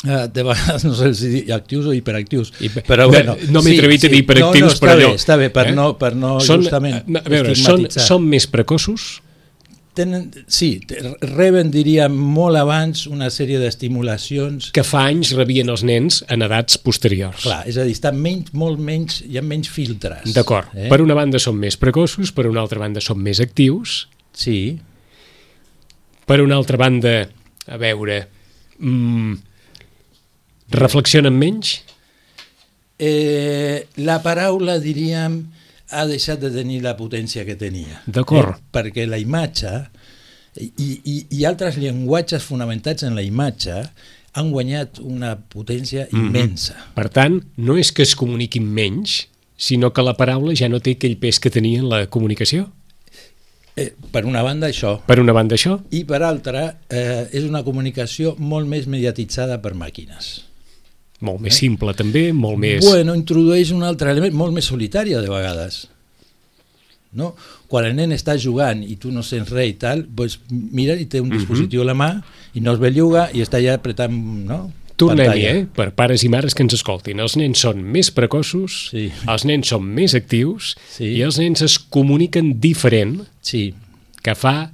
Eh, 0.03 0.25
de 0.35 0.43
vegades 0.43 0.83
no 0.89 0.91
sé 0.97 1.13
si 1.15 1.29
dir 1.31 1.41
actius 1.55 1.85
o 1.87 1.93
hiperactius, 1.95 2.49
Hiper- 2.59 2.81
però 2.83 3.05
No- 3.05 3.11
bueno... 3.13 3.37
no 3.55 3.61
m'he 3.63 3.77
atrevit 3.77 4.03
a 4.03 4.09
dir 4.11 4.17
hiperactius, 4.19 4.59
no, 4.59 4.67
no, 4.67 4.73
està 4.73 4.83
però 4.89 4.95
allò, 4.97 5.11
Bé, 5.13 5.19
està 5.21 5.37
bé, 5.39 5.47
per 5.55 5.63
eh? 5.69 5.75
no, 5.77 5.85
per 6.01 6.09
no 6.19 6.33
són, 6.43 6.65
justament 6.65 7.15
a 7.15 7.21
veure, 7.31 7.53
són, 7.55 7.85
són 7.87 8.25
més 8.27 8.43
precoços? 8.51 9.21
Tenen, 9.93 10.31
sí, 10.49 10.79
reben, 11.21 11.69
diríem, 11.69 12.15
molt 12.17 12.57
abans 12.57 13.03
una 13.05 13.27
sèrie 13.29 13.59
d'estimulacions 13.61 14.71
que 14.73 14.81
fa 14.81 15.03
anys 15.11 15.35
rebien 15.37 15.69
els 15.69 15.83
nens 15.85 16.23
en 16.33 16.41
edats 16.41 16.79
posteriors. 16.81 17.43
Clar, 17.45 17.59
és 17.69 17.77
a 17.77 17.85
dir, 17.85 17.93
estan 17.93 18.17
menys, 18.17 18.49
molt 18.57 18.81
menys, 18.81 19.19
hi 19.27 19.37
ha 19.37 19.43
menys 19.45 19.69
filtres. 19.69 20.33
D'acord. 20.33 20.73
Eh? 20.73 20.87
Per 20.89 20.97
una 21.03 21.13
banda 21.13 21.37
són 21.37 21.59
més 21.61 21.77
precoços, 21.77 22.33
per 22.33 22.47
una 22.49 22.63
altra 22.65 22.81
banda 22.81 23.03
són 23.05 23.21
més 23.21 23.43
actius, 23.43 24.07
Sí, 24.33 24.79
per 26.25 26.41
una 26.41 26.55
altra 26.57 26.77
banda, 26.77 27.29
a 27.67 27.77
veure, 27.77 28.27
mm, 28.79 29.33
reflexionen 30.73 31.37
menys? 31.37 31.83
eh, 32.97 33.87
la 33.97 34.21
paraula, 34.23 34.79
diríem, 34.79 35.41
ha 35.91 36.05
deixat 36.05 36.39
de 36.39 36.49
tenir 36.51 36.81
la 36.81 36.95
potència 36.97 37.45
que 37.45 37.55
tenia. 37.55 38.01
D'acord. 38.07 38.55
Eh? 38.57 38.61
Perquè 38.71 39.07
la 39.07 39.17
imatge 39.21 39.89
I, 40.55 40.69
i, 40.77 41.13
i 41.33 41.45
altres 41.49 41.79
llenguatges 41.81 42.43
fonamentats 42.45 43.01
en 43.07 43.15
la 43.17 43.23
imatge 43.25 43.73
han 44.37 44.51
guanyat 44.51 44.99
una 45.01 45.31
potència 45.49 46.07
Mhm. 46.11 46.25
immensa. 46.27 46.75
Per 46.93 47.09
tant, 47.09 47.39
no 47.57 47.75
és 47.77 47.91
que 47.91 48.03
es 48.03 48.15
comuniquin 48.15 48.63
menys, 48.65 49.27
sinó 49.57 49.91
que 49.93 50.03
la 50.05 50.13
paraula 50.13 50.53
ja 50.55 50.69
no 50.69 50.79
té 50.79 50.91
aquell 50.91 51.17
pes 51.17 51.39
que 51.39 51.49
tenia 51.49 51.79
en 51.79 51.89
la 51.89 52.05
comunicació. 52.07 52.69
Eh, 53.75 53.95
per 54.11 54.25
una 54.25 54.43
banda, 54.43 54.67
això. 54.69 54.99
Per 55.07 55.19
una 55.19 55.33
banda, 55.33 55.55
això. 55.55 55.79
I 55.89 56.03
per 56.05 56.21
altra, 56.21 56.77
eh, 56.89 57.27
és 57.31 57.43
una 57.49 57.63
comunicació 57.63 58.35
molt 58.37 58.67
més 58.67 58.85
mediatitzada 58.85 59.59
per 59.61 59.73
màquines. 59.73 60.43
Molt 61.23 61.39
més 61.43 61.55
simple, 61.55 61.93
també, 61.95 62.27
molt 62.35 62.59
més... 62.59 62.83
Bueno, 62.83 63.15
introdueix 63.15 63.71
un 63.71 63.83
altre 63.87 64.11
element 64.11 64.35
molt 64.35 64.55
més 64.55 64.67
solitària 64.67 65.21
de 65.23 65.29
vegades. 65.31 65.85
No? 67.13 67.31
Quan 67.69 67.85
el 67.87 67.93
nen 67.95 68.11
està 68.15 68.33
jugant 68.41 68.81
i 68.83 68.95
tu 68.99 69.11
no 69.13 69.21
sents 69.23 69.51
res 69.53 69.69
i 69.69 69.75
tal, 69.79 70.01
doncs 70.17 70.39
mira 70.49 70.95
i 70.97 71.05
té 71.05 71.21
un 71.21 71.29
dispositiu 71.31 71.83
a 71.83 71.87
la 71.91 71.93
mà 71.97 72.09
i 72.57 72.61
no 72.65 72.73
es 72.73 72.81
belluga 72.81 73.27
i 73.37 73.43
està 73.45 73.59
allà 73.61 73.75
apretant 73.77 74.15
no? 74.49 74.63
Tornem-hi, 74.97 75.45
eh? 75.49 75.61
Per 75.73 75.87
pares 75.97 76.21
i 76.25 76.29
mares 76.29 76.53
que 76.53 76.61
ens 76.65 76.75
escoltin. 76.77 77.21
Els 77.23 77.33
nens 77.39 77.63
són 77.65 77.79
més 77.95 78.11
precoços, 78.13 78.89
Sí. 78.93 79.07
els 79.29 79.45
nens 79.49 79.71
són 79.73 79.85
més 79.89 80.13
actius 80.17 80.75
Sí. 80.97 81.15
i 81.17 81.21
els 81.25 81.39
nens 81.41 81.61
es 81.65 81.79
comuniquen 81.79 82.59
diferent 82.61 83.21
Sí. 83.41 83.73
que 84.21 84.35
fa 84.35 84.71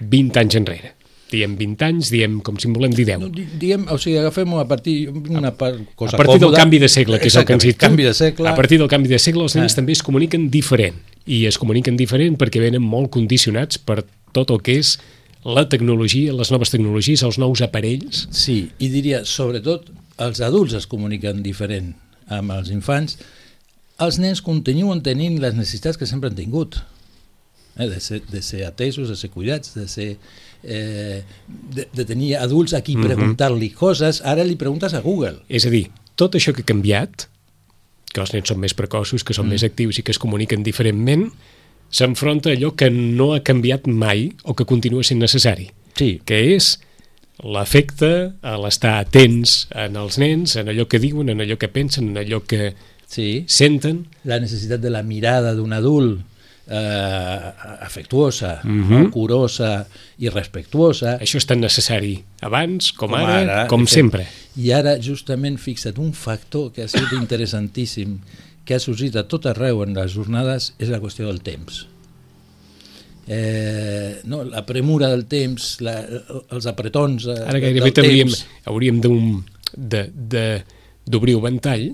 20 0.00 0.36
anys 0.40 0.56
enrere. 0.56 0.94
Diem 1.32 1.54
20 1.56 1.84
anys, 1.86 2.10
diem 2.12 2.34
com 2.44 2.58
si 2.60 2.68
volem 2.68 2.92
dir 2.92 3.06
10. 3.08 3.20
No, 3.22 3.28
di- 3.32 3.46
diguem, 3.58 3.86
o 3.88 3.96
sigui, 3.98 4.18
agafem 4.20 4.52
a 4.60 4.66
partir 4.68 5.08
una 5.10 5.50
part, 5.56 5.78
cosa 5.96 6.14
a 6.14 6.20
partir 6.20 6.36
del 6.38 6.50
còmoda. 6.50 6.58
canvi 6.60 6.78
de 6.82 6.88
segle, 6.92 7.18
que 7.22 7.28
és 7.32 7.36
el 7.40 7.46
que 7.48 7.54
ens 7.56 7.64
dit 7.64 7.78
canvi 7.80 8.04
de 8.04 8.12
segle. 8.12 8.48
a 8.50 8.54
partir 8.54 8.78
del 8.78 8.88
canvi 8.92 9.08
de 9.08 9.18
segle 9.18 9.42
els 9.46 9.56
nens 9.56 9.72
Ah. 9.72 9.76
també 9.80 9.92
es 9.96 10.02
comuniquen 10.02 10.50
diferent 10.50 10.94
i 11.26 11.46
es 11.46 11.56
comuniquen 11.58 11.96
diferent 11.96 12.36
perquè 12.36 12.60
venen 12.60 12.82
molt 12.82 13.08
condicionats 13.10 13.78
per 13.78 14.04
tot 14.32 14.50
el 14.50 14.60
que 14.60 14.76
és 14.78 14.98
la 15.44 15.68
tecnologia, 15.68 16.32
les 16.32 16.50
noves 16.52 16.70
tecnologies, 16.70 17.22
els 17.22 17.38
nous 17.38 17.60
aparells. 17.62 18.28
Sí, 18.30 18.70
i 18.78 18.88
diria, 18.88 19.24
sobretot, 19.24 19.88
els 20.18 20.40
adults 20.40 20.74
es 20.74 20.86
comuniquen 20.86 21.42
diferent 21.42 21.94
amb 22.28 22.52
els 22.52 22.70
infants. 22.70 23.16
Els 23.98 24.18
nens 24.18 24.40
continuen 24.42 25.00
tenint 25.02 25.40
les 25.40 25.54
necessitats 25.54 25.96
que 25.96 26.06
sempre 26.06 26.28
han 26.30 26.36
tingut. 26.36 26.76
Eh, 27.78 27.88
de, 27.88 28.00
ser, 28.00 28.20
de 28.28 28.42
ser 28.42 28.64
atesos, 28.66 29.08
de 29.08 29.16
ser 29.16 29.30
cuidats, 29.30 29.74
de 29.74 29.88
ser... 29.88 30.16
Eh, 30.62 31.22
de, 31.74 31.88
de 31.92 32.04
tenir 32.04 32.36
adults 32.36 32.74
a 32.74 32.82
qui 32.82 32.94
Mhm. 32.96 33.02
preguntar-li 33.06 33.70
coses, 33.70 34.20
ara 34.24 34.44
li 34.44 34.54
preguntes 34.56 34.94
a 34.94 35.00
Google. 35.00 35.40
És 35.48 35.66
a 35.66 35.70
dir, 35.70 35.88
tot 36.14 36.34
això 36.36 36.52
que 36.54 36.62
ha 36.62 36.68
canviat, 36.68 37.26
que 38.12 38.20
els 38.20 38.32
nens 38.34 38.46
són 38.48 38.60
més 38.60 38.74
precoços, 38.74 39.24
que 39.24 39.34
són 39.34 39.46
mm. 39.46 39.50
més 39.56 39.64
actius 39.64 39.98
i 39.98 40.02
que 40.04 40.12
es 40.12 40.18
comuniquen 40.20 40.62
diferentment, 40.62 41.32
s'enfronta 41.90 42.50
a 42.50 42.52
allò 42.52 42.74
que 42.76 42.90
no 42.90 43.32
ha 43.34 43.40
canviat 43.42 43.86
mai 43.88 44.32
o 44.44 44.54
que 44.54 44.64
continua 44.68 45.02
sent 45.02 45.18
necessari, 45.20 45.70
Sí. 45.96 46.20
que 46.24 46.54
és 46.54 46.78
l'efecte 47.42 48.34
a 48.42 48.56
l'estar 48.60 48.98
atents 49.00 49.66
en 49.74 49.96
els 49.96 50.18
nens, 50.18 50.54
en 50.56 50.68
allò 50.68 50.86
que 50.86 51.00
diuen, 51.02 51.28
en 51.32 51.40
allò 51.42 51.56
que 51.58 51.68
pensen, 51.68 52.10
en 52.12 52.16
allò 52.22 52.42
que 52.46 52.74
Sí, 53.08 53.44
senten. 53.46 54.06
la 54.24 54.38
necessitat 54.40 54.80
de 54.80 54.88
la 54.90 55.02
mirada 55.02 55.54
d'un 55.54 55.72
adult 55.72 56.20
eh, 56.72 57.52
afectuosa, 57.84 58.60
Mhm. 58.64 58.90
no? 59.02 59.10
curosa 59.10 59.86
i 60.18 60.28
respectuosa. 60.32 61.18
Això 61.20 61.36
és 61.36 61.46
tan 61.46 61.60
necessari 61.60 62.14
abans 62.40 62.92
com, 62.92 63.10
Com 63.10 63.18
ara, 63.20 63.36
ara, 63.42 63.66
com 63.68 63.84
fet. 63.86 63.94
sempre. 63.94 64.26
I 64.56 64.70
ara, 64.72 64.96
justament, 65.00 65.58
fixa't, 65.60 65.98
un 65.98 66.12
factor 66.14 66.72
que 66.72 66.82
ha 66.84 66.88
sigut 66.88 67.12
interessantíssim, 67.12 68.18
que 68.64 68.74
ha 68.74 68.80
sorgit 68.80 69.16
a 69.16 69.26
tot 69.28 69.44
arreu 69.46 69.82
en 69.84 69.92
les 69.94 70.12
jornades, 70.14 70.72
és 70.78 70.88
la 70.88 71.00
qüestió 71.00 71.26
del 71.26 71.42
temps. 71.42 71.86
Eh, 73.28 74.20
no, 74.24 74.42
la 74.44 74.64
premura 74.66 75.08
del 75.12 75.26
temps, 75.30 75.76
la, 75.80 76.00
els 76.50 76.66
apretons 76.66 77.26
eh, 77.30 77.36
Ara 77.38 77.52
del 77.60 77.68
gairebé 77.68 77.92
hauríem, 77.94 78.26
temps. 78.32 78.46
hauríem 78.66 79.00
d'un- 79.00 79.44
de- 79.76 80.08
de- 80.12 80.64
d'obrir 81.06 81.36
un 81.36 81.42
ventall 81.44 81.84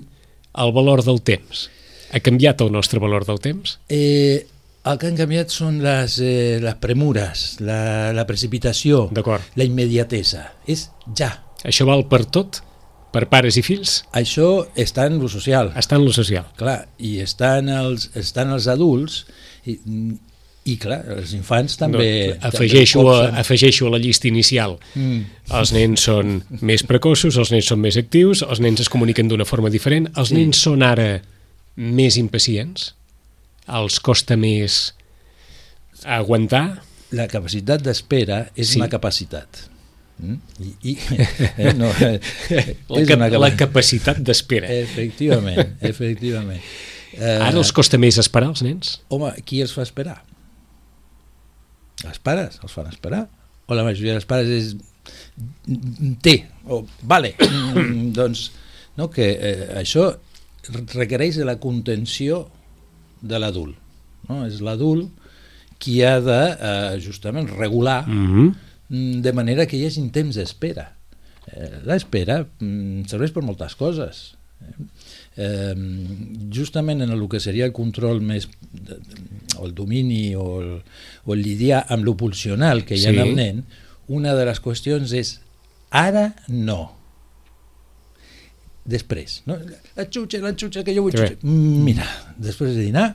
el 0.57 0.71
valor 0.73 1.03
del 1.05 1.21
temps. 1.21 1.69
Ha 2.11 2.19
canviat 2.25 2.61
el 2.65 2.71
nostre 2.73 2.99
valor 2.99 3.25
del 3.27 3.37
temps? 3.39 3.77
Eh, 3.87 4.47
el 4.85 4.97
que 4.97 5.09
han 5.09 5.17
canviat 5.19 5.51
són 5.51 5.81
les, 5.83 6.19
eh, 6.23 6.59
les 6.63 6.75
premures, 6.79 7.57
la, 7.59 8.13
la 8.15 8.25
precipitació, 8.29 9.09
la 9.13 9.67
immediatesa. 9.67 10.45
És 10.67 10.89
ja. 11.15 11.33
Això 11.67 11.85
val 11.89 12.05
per 12.07 12.23
tot? 12.25 12.61
Per 13.11 13.25
pares 13.25 13.57
i 13.57 13.63
fills? 13.65 14.03
Això 14.13 14.67
està 14.77 15.07
en 15.09 15.17
lo 15.19 15.27
social. 15.27 15.71
Està 15.75 15.97
en 15.97 16.05
lo 16.05 16.13
social. 16.13 16.45
Clar, 16.59 16.83
i 17.01 17.17
estan 17.23 17.69
els, 17.73 18.11
estan 18.15 18.53
els 18.53 18.67
adults 18.69 19.23
i, 19.65 19.79
i 20.69 20.75
clar, 20.77 20.99
els 21.17 21.33
infants 21.33 21.79
també... 21.81 22.35
no, 22.35 22.37
afegeixo, 22.51 23.01
també 23.01 23.31
a, 23.33 23.41
afegeixo 23.41 23.89
a 23.89 23.95
la 23.95 24.01
llista 24.03 24.29
inicial. 24.29 24.77
Mm. 24.93 25.23
Els 25.57 25.73
nens 25.73 26.05
són 26.05 26.37
més 26.61 26.85
precoços, 26.85 27.39
els 27.41 27.49
nens 27.55 27.71
són 27.73 27.81
més 27.81 27.97
actius, 27.97 28.45
els 28.45 28.61
nens 28.61 28.85
es 28.85 28.93
comuniquen 28.93 29.27
d'una 29.31 29.47
forma 29.49 29.73
diferent, 29.73 30.11
els 30.15 30.29
Sí. 30.29 30.37
nens 30.37 30.61
són 30.61 30.85
ara 30.85 31.09
més 31.75 32.17
impacients, 32.21 32.93
els 33.77 33.99
costa 34.03 34.37
més 34.39 34.93
aguantar, 36.05 36.81
La 37.11 37.25
capacitat 37.27 37.81
d'espera 37.81 38.51
és 38.55 38.67
Sí. 38.69 38.77
una 38.77 38.87
capacitat. 38.87 39.63
Mm? 40.19 40.35
I, 40.61 40.73
i, 40.91 40.97
eh, 41.57 41.71
no, 41.73 41.87
eh, 42.05 42.19
la, 42.87 43.01
cap, 43.07 43.15
una 43.17 43.29
la 43.31 43.49
capa- 43.49 43.55
capacitat 43.63 44.19
d'espera. 44.21 44.67
Efectivament, 44.83 45.73
efectivament. 45.89 46.61
Eh, 47.17 47.39
Ara 47.41 47.57
els 47.57 47.71
costa 47.73 47.97
més 47.97 48.19
esperar, 48.21 48.51
els 48.53 48.61
nens? 48.61 48.99
Home, 49.09 49.31
qui 49.43 49.61
els 49.65 49.73
fa 49.73 49.81
esperar? 49.87 50.19
Els 52.05 52.19
pares 52.23 52.59
els 52.63 52.71
fan 52.77 52.87
esperar? 52.93 53.25
O 53.65 53.73
la 53.75 53.83
majoria 53.87 54.13
dels 54.15 54.27
pares 54.29 54.49
és 54.53 54.69
té, 56.21 56.35
o 56.69 56.83
vale, 57.09 57.33
doncs 58.19 58.51
no, 59.01 59.09
que 59.09 59.31
eh, 59.33 59.67
això 59.81 60.11
requereix 60.93 61.41
de 61.41 61.45
la 61.49 61.57
contenció 61.57 62.43
de 63.21 63.39
l'adult. 63.39 63.75
No? 64.29 64.45
És 64.47 64.59
l'adult 64.61 65.09
qui 65.79 66.01
ha 66.03 66.19
de 66.21 66.39
eh, 66.59 66.99
justament 66.99 67.49
regular 67.57 68.05
Mm 68.07 68.27
-hmm. 68.27 68.53
mm, 68.89 69.21
de 69.21 69.33
manera 69.33 69.65
que 69.65 69.77
hi 69.77 69.85
hagi 69.85 70.09
temps 70.11 70.35
d'espera. 70.35 70.93
Eh, 71.47 71.79
L'espera 71.85 72.45
mm, 72.59 73.05
serveix 73.07 73.31
per 73.31 73.43
moltes 73.43 73.75
coses. 73.75 74.35
Eh, 75.37 75.73
justament 76.51 77.01
en 77.01 77.11
el 77.11 77.27
que 77.29 77.39
seria 77.39 77.65
el 77.65 77.71
control 77.71 78.19
més 78.21 78.49
de, 78.73 78.97
o 79.57 79.65
el 79.65 79.73
domini 79.73 80.35
o 80.35 80.59
el, 80.61 80.81
o 81.25 81.33
el 81.33 81.41
lidiar 81.41 81.85
amb 81.87 82.03
lo 82.03 82.15
pulsional 82.17 82.83
que 82.83 82.95
hi 82.97 83.05
ha 83.05 83.11
Sí. 83.11 83.15
en 83.15 83.27
el 83.27 83.35
nen, 83.35 83.63
una 84.07 84.33
de 84.35 84.45
les 84.45 84.59
qüestions 84.61 85.13
és 85.13 85.39
ara 85.91 86.35
no. 86.47 86.91
Després, 88.89 89.41
no? 89.45 89.57
la 89.97 90.05
xutxa, 90.09 90.39
la 90.41 90.53
xutxa, 90.57 90.81
que 90.87 90.95
jo 90.95 91.03
vull 91.05 91.13
xutxa. 91.13 91.35
Mm, 91.45 91.83
Mira, 91.85 92.07
després 92.41 92.73
de 92.77 92.85
dinar, 92.87 93.07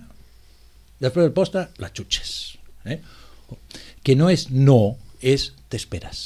després 1.03 1.25
del 1.27 1.33
postre, 1.35 1.67
la 1.83 1.91
xutxes. 1.91 2.35
Eh? 2.87 3.01
Que 4.05 4.15
no 4.15 4.29
és 4.31 4.47
no, 4.53 4.97
és 5.25 5.49
t'esperes. 5.73 6.21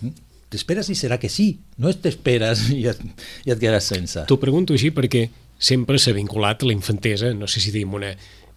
Mm? 0.00 0.14
T'esperes 0.48 0.88
i 0.88 0.96
serà 0.96 1.18
que 1.20 1.28
sí, 1.28 1.50
no 1.82 1.90
és 1.92 1.98
t'esperes 2.00 2.68
i, 2.72 2.86
et, 2.88 3.02
i 3.44 3.52
et 3.52 3.60
quedes 3.60 3.90
sense. 3.92 4.24
T'ho 4.30 4.38
pregunto 4.40 4.72
així 4.76 4.92
perquè 4.96 5.26
sempre 5.58 5.98
s'ha 6.00 6.14
vinculat 6.16 6.62
a 6.62 6.70
la 6.70 6.76
infantesa, 6.76 7.34
no 7.36 7.48
sé 7.50 7.60
si 7.60 7.74
diem 7.74 7.92
una 7.98 8.14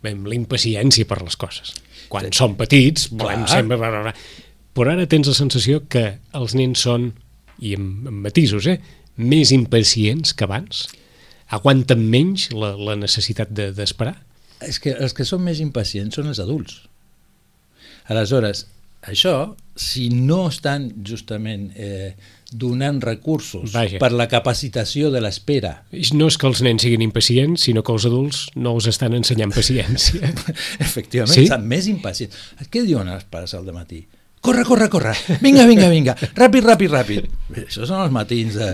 amb 0.08 0.26
la 0.30 0.34
impaciència 0.38 1.06
per 1.10 1.20
les 1.22 1.36
coses. 1.38 1.76
Quan 2.10 2.26
Sí. 2.30 2.38
som 2.40 2.56
petits, 2.58 3.10
volem 3.12 3.44
Clar. 3.44 3.58
sempre... 3.58 3.78
Bla, 3.78 3.90
bla, 3.92 4.02
bla. 4.08 4.14
Però 4.74 4.94
ara 4.96 5.06
tens 5.06 5.28
la 5.28 5.36
sensació 5.36 5.84
que 5.92 6.06
els 6.38 6.56
nens 6.58 6.80
són, 6.88 7.12
i 7.60 7.76
amb, 7.76 8.08
amb 8.08 8.24
matisos, 8.26 8.66
eh, 8.72 8.80
més 9.18 9.52
impacients 9.52 10.34
que 10.34 10.46
abans? 10.48 10.86
Aguanten 11.52 12.04
menys 12.10 12.50
la, 12.56 12.74
la 12.80 12.96
necessitat 12.96 13.50
de- 13.52 13.72
d'esperar? 13.76 14.16
De, 14.60 14.68
És 14.70 14.78
que 14.80 14.94
els 14.94 15.14
que 15.18 15.26
són 15.26 15.42
més 15.44 15.60
impacients 15.60 16.16
són 16.16 16.28
els 16.30 16.40
adults. 16.40 16.84
Aleshores, 18.12 18.68
això, 19.02 19.56
si 19.76 20.10
no 20.14 20.48
estan 20.50 20.92
justament 21.08 21.72
eh, 21.76 22.14
donant 22.52 23.00
recursos 23.02 23.72
Vaja. 23.74 23.98
per 24.02 24.12
la 24.14 24.28
capacitació 24.30 25.10
de 25.12 25.22
l'espera, 25.24 25.74
no 26.14 26.28
és 26.30 26.38
que 26.38 26.48
els 26.50 26.62
nens 26.62 26.84
siguin 26.86 27.02
impacients, 27.02 27.66
sinó 27.66 27.82
que 27.84 27.94
els 27.96 28.06
adults 28.06 28.44
no 28.56 28.76
els 28.78 28.88
estan 28.92 29.16
ensenyant 29.18 29.54
paciència. 29.56 30.30
efectivament, 30.86 31.34
sí? 31.34 31.48
estan 31.48 31.66
més 31.68 31.88
impacients. 31.90 32.36
Què 32.70 32.86
diuen 32.86 33.10
els 33.10 33.26
pares 33.32 33.56
al 33.58 33.66
matí? 33.74 34.04
Corre, 34.42 34.64
corre, 34.66 34.88
corre, 34.90 35.12
vinga, 35.44 35.68
vinga, 35.70 35.88
vinga, 35.92 36.16
ràpid, 36.34 36.66
ràpid, 36.66 36.90
ràpid. 36.90 37.28
Això 37.62 37.86
són 37.86 38.02
els 38.02 38.14
matins 38.16 38.56
de... 38.58 38.72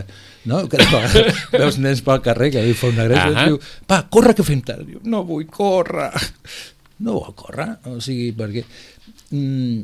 No? 0.47 0.61
Que 0.71 0.79
veus 1.59 1.75
nens 1.83 1.99
pel 2.05 2.21
carrer 2.23 2.47
que 2.53 2.61
fa 2.79 2.87
una 2.93 3.03
gràcia 3.09 3.33
i 3.33 3.35
Ahà. 3.35 3.47
diu, 3.49 3.57
va, 3.89 3.97
corre 4.07 4.31
que 4.37 4.45
fem 4.47 4.61
tard. 4.63 4.85
Diu, 4.87 5.01
no 5.03 5.25
vull 5.27 5.43
córrer. 5.51 6.07
No 7.03 7.17
vol 7.19 7.35
córrer, 7.35 7.67
o 7.91 7.97
sigui, 8.01 8.29
perquè 8.37 8.63
mm, 9.35 9.81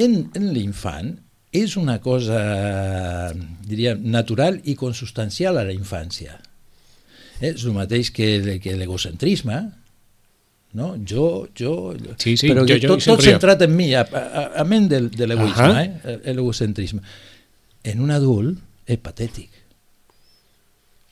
en, 0.00 0.16
en 0.40 0.48
l'infant 0.56 1.12
és 1.52 1.76
una 1.76 1.98
cosa, 2.00 2.40
diria, 3.68 3.92
natural 4.00 4.56
i 4.64 4.74
consustancial 4.80 5.60
a 5.60 5.66
la 5.68 5.76
infància. 5.76 6.38
Eh, 7.42 7.50
És 7.52 7.66
el 7.68 7.76
mateix 7.76 8.08
que, 8.16 8.56
que 8.64 8.78
l'egocentrisme, 8.80 9.60
no? 10.74 10.94
jo, 11.08 11.48
jo... 11.58 11.72
Sí, 12.18 12.36
sí, 12.36 12.48
però 12.48 12.64
jo- 12.68 12.78
jo 12.80 12.92
tot, 12.94 13.04
tot 13.04 13.22
centrat 13.24 13.62
en 13.66 13.74
mi, 13.76 13.90
a, 13.94 14.02
a, 14.06 14.44
a 14.62 14.64
ment 14.68 14.88
del, 14.90 15.10
de 15.12 15.26
l'egoisme, 15.28 15.82
eh? 16.04 16.32
l'egocentrisme. 16.32 17.02
En 17.84 18.00
un 18.00 18.10
adult 18.14 18.58
és 18.86 19.00
patètic. 19.02 19.50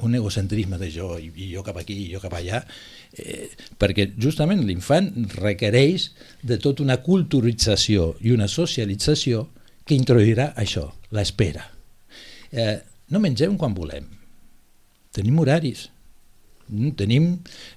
Un 0.01 0.15
egocentrisme 0.17 0.79
de 0.81 0.89
jo, 0.95 1.11
i, 1.21 1.29
i 1.45 1.51
jo 1.53 1.63
cap 1.67 1.77
aquí, 1.77 1.99
i 2.07 2.09
jo 2.15 2.23
cap 2.23 2.33
allà, 2.39 2.63
eh, 3.21 3.51
perquè 3.77 4.09
justament 4.17 4.63
l'infant 4.65 5.11
requereix 5.37 6.09
de 6.43 6.57
tota 6.63 6.83
una 6.87 6.97
culturització 7.05 8.15
i 8.25 8.33
una 8.33 8.49
socialització 8.49 9.45
que 9.85 9.99
introduirà 9.99 10.55
això, 10.57 10.87
l'espera. 11.13 11.67
Eh, 12.51 12.77
no 13.13 13.21
mengem 13.21 13.59
quan 13.61 13.77
volem, 13.77 14.07
tenim 15.13 15.39
horaris, 15.43 15.89
Mm, 16.71 16.93
tenim 16.95 17.25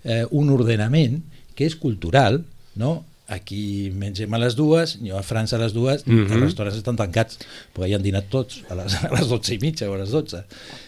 eh, 0.05 0.21
un 0.37 0.51
ordenament 0.53 1.15
que 1.55 1.65
és 1.65 1.75
cultural, 1.75 2.43
no? 2.75 3.03
Aquí 3.33 3.89
mengem 3.95 4.33
a 4.35 4.39
les 4.41 4.55
dues, 4.55 4.97
jo 5.01 5.17
a 5.17 5.23
França 5.23 5.55
a 5.55 5.59
les 5.61 5.73
dues, 5.73 6.05
mm 6.05 6.11
-hmm. 6.11 6.25
Mhm. 6.25 6.33
els 6.33 6.41
restaurants 6.43 6.77
estan 6.77 6.95
tancats, 6.95 7.39
perquè 7.73 7.89
ja 7.89 7.95
han 7.95 8.03
dinat 8.03 8.29
tots 8.29 8.61
a 8.69 8.75
les, 8.75 8.93
a 9.07 9.09
les 9.15 9.27
12 9.27 9.53
i 9.53 9.59
mitja 9.59 9.89
o 9.89 9.93
a 9.93 9.97
les 9.97 10.11
12. 10.11 10.43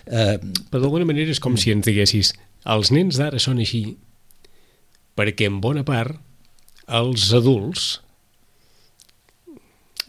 Eh, 0.05 0.37
Però 0.69 0.79
d'alguna 0.81 1.05
manera 1.05 1.31
és 1.31 1.39
com 1.39 1.55
si 1.57 1.71
ens 1.71 1.85
diguessis 1.85 2.33
els 2.65 2.91
nens 2.91 3.17
d'ara 3.17 3.39
són 3.39 3.59
així 3.59 3.95
perquè 5.15 5.45
en 5.45 5.61
bona 5.61 5.83
part 5.83 6.17
els 6.87 7.33
adults 7.33 8.01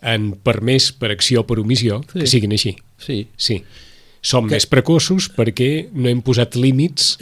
han 0.03 0.33
permès 0.45 0.91
per 0.93 1.11
acció 1.15 1.41
o 1.41 1.47
per 1.49 1.59
omissió 1.63 2.03
sí. 2.13 2.21
que 2.21 2.27
siguin 2.27 2.53
així. 2.53 2.77
sí, 2.99 3.27
Sí. 3.37 3.63
Som 4.27 4.49
Que- 4.49 4.57
més 4.57 4.67
precoços 4.67 5.29
perquè 5.31 5.87
no 5.95 6.09
hem 6.11 6.19
posat 6.27 6.57
límits 6.59 7.13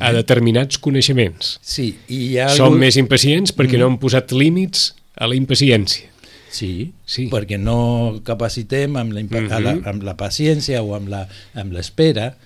a 0.00 0.12
determinats 0.16 0.78
coneixements. 0.82 1.58
Sí, 1.62 1.92
i 2.08 2.16
hi 2.32 2.38
ha 2.42 2.48
Som 2.50 2.72
algú- 2.72 2.80
més 2.82 2.96
impacients 2.98 3.54
perquè 3.54 3.76
Mm. 3.76 3.84
no 3.84 3.86
hem 3.92 3.98
posat 4.02 4.32
límits 4.34 4.88
a 5.14 5.28
la 5.28 5.36
impaciència. 5.36 6.08
Sí, 6.50 6.92
Sí. 7.06 7.28
perquè 7.30 7.58
no 7.60 8.20
capacitem 8.24 8.96
amb 8.96 9.12
la, 9.12 9.20
impa- 9.20 9.40
Mhm. 9.42 9.52
a 9.52 9.60
la, 9.60 9.76
amb 9.92 10.02
la 10.02 10.16
paciència 10.16 10.82
o 10.82 10.94
amb 10.96 11.72
l'espera. 11.72 12.36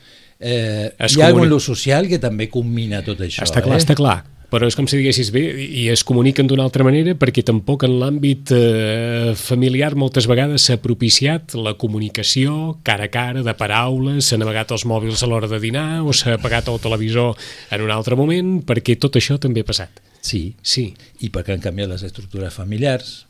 Eh, 0.40 0.92
Es 0.98 1.16
hi 1.16 1.22
ha 1.22 1.30
comuni- 1.30 1.46
algun 1.46 1.60
social 1.60 2.08
que 2.08 2.18
també 2.18 2.48
combina 2.50 3.00
tot 3.02 3.18
això. 3.20 3.44
està 3.46 3.62
clar, 3.62 3.76
eh? 3.78 3.80
està 3.80 3.94
clar. 3.94 4.24
Però 4.52 4.68
és 4.68 4.76
com 4.76 4.84
si 4.84 4.98
diguessis 5.00 5.30
bé 5.32 5.40
i 5.64 5.86
es 5.88 6.02
comuniquen 6.04 6.44
d'una 6.50 6.66
altra 6.66 6.84
manera 6.84 7.14
perquè 7.16 7.40
tampoc 7.48 7.86
en 7.86 7.94
l'àmbit 8.02 8.52
eh, 8.52 9.32
familiar 9.38 9.94
moltes 9.96 10.26
vegades 10.28 10.66
s'ha 10.68 10.76
propiciat 10.84 11.54
la 11.56 11.72
comunicació 11.80 12.76
cara 12.84 13.08
a 13.08 13.12
cara, 13.12 13.40
de 13.46 13.54
paraules, 13.56 14.28
s'han 14.28 14.44
navegat 14.44 14.74
els 14.76 14.84
mòbils 14.84 15.24
a 15.24 15.30
l'hora 15.30 15.48
de 15.48 15.60
dinar 15.62 16.02
o 16.04 16.12
s'ha 16.12 16.36
apagat 16.36 16.68
el 16.68 16.80
televisor 16.84 17.32
en 17.72 17.86
un 17.86 17.94
altre 17.96 18.18
moment 18.20 18.58
perquè 18.68 18.98
tot 19.00 19.16
això 19.16 19.38
també 19.40 19.64
ha 19.64 19.70
passat. 19.72 20.02
Sí, 20.20 20.54
Sí, 20.62 20.84
i 21.24 21.32
perquè 21.32 21.56
han 21.56 21.64
canviat 21.64 21.88
les 21.90 22.04
estructures 22.06 22.52
familiars, 22.54 23.24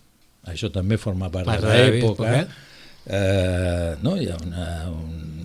això 0.45 0.69
també 0.75 0.99
forma 0.99 1.31
part, 1.31 1.47
Part 1.47 1.62
de 1.62 1.71
l'època. 1.71 2.35
l'època. 2.35 2.69
Eh, 3.07 3.95
no? 4.02 4.17
Hi 4.19 4.29
ha 4.31 4.37
una, 4.43 4.67
eh, 4.83 4.91
un, 4.91 5.41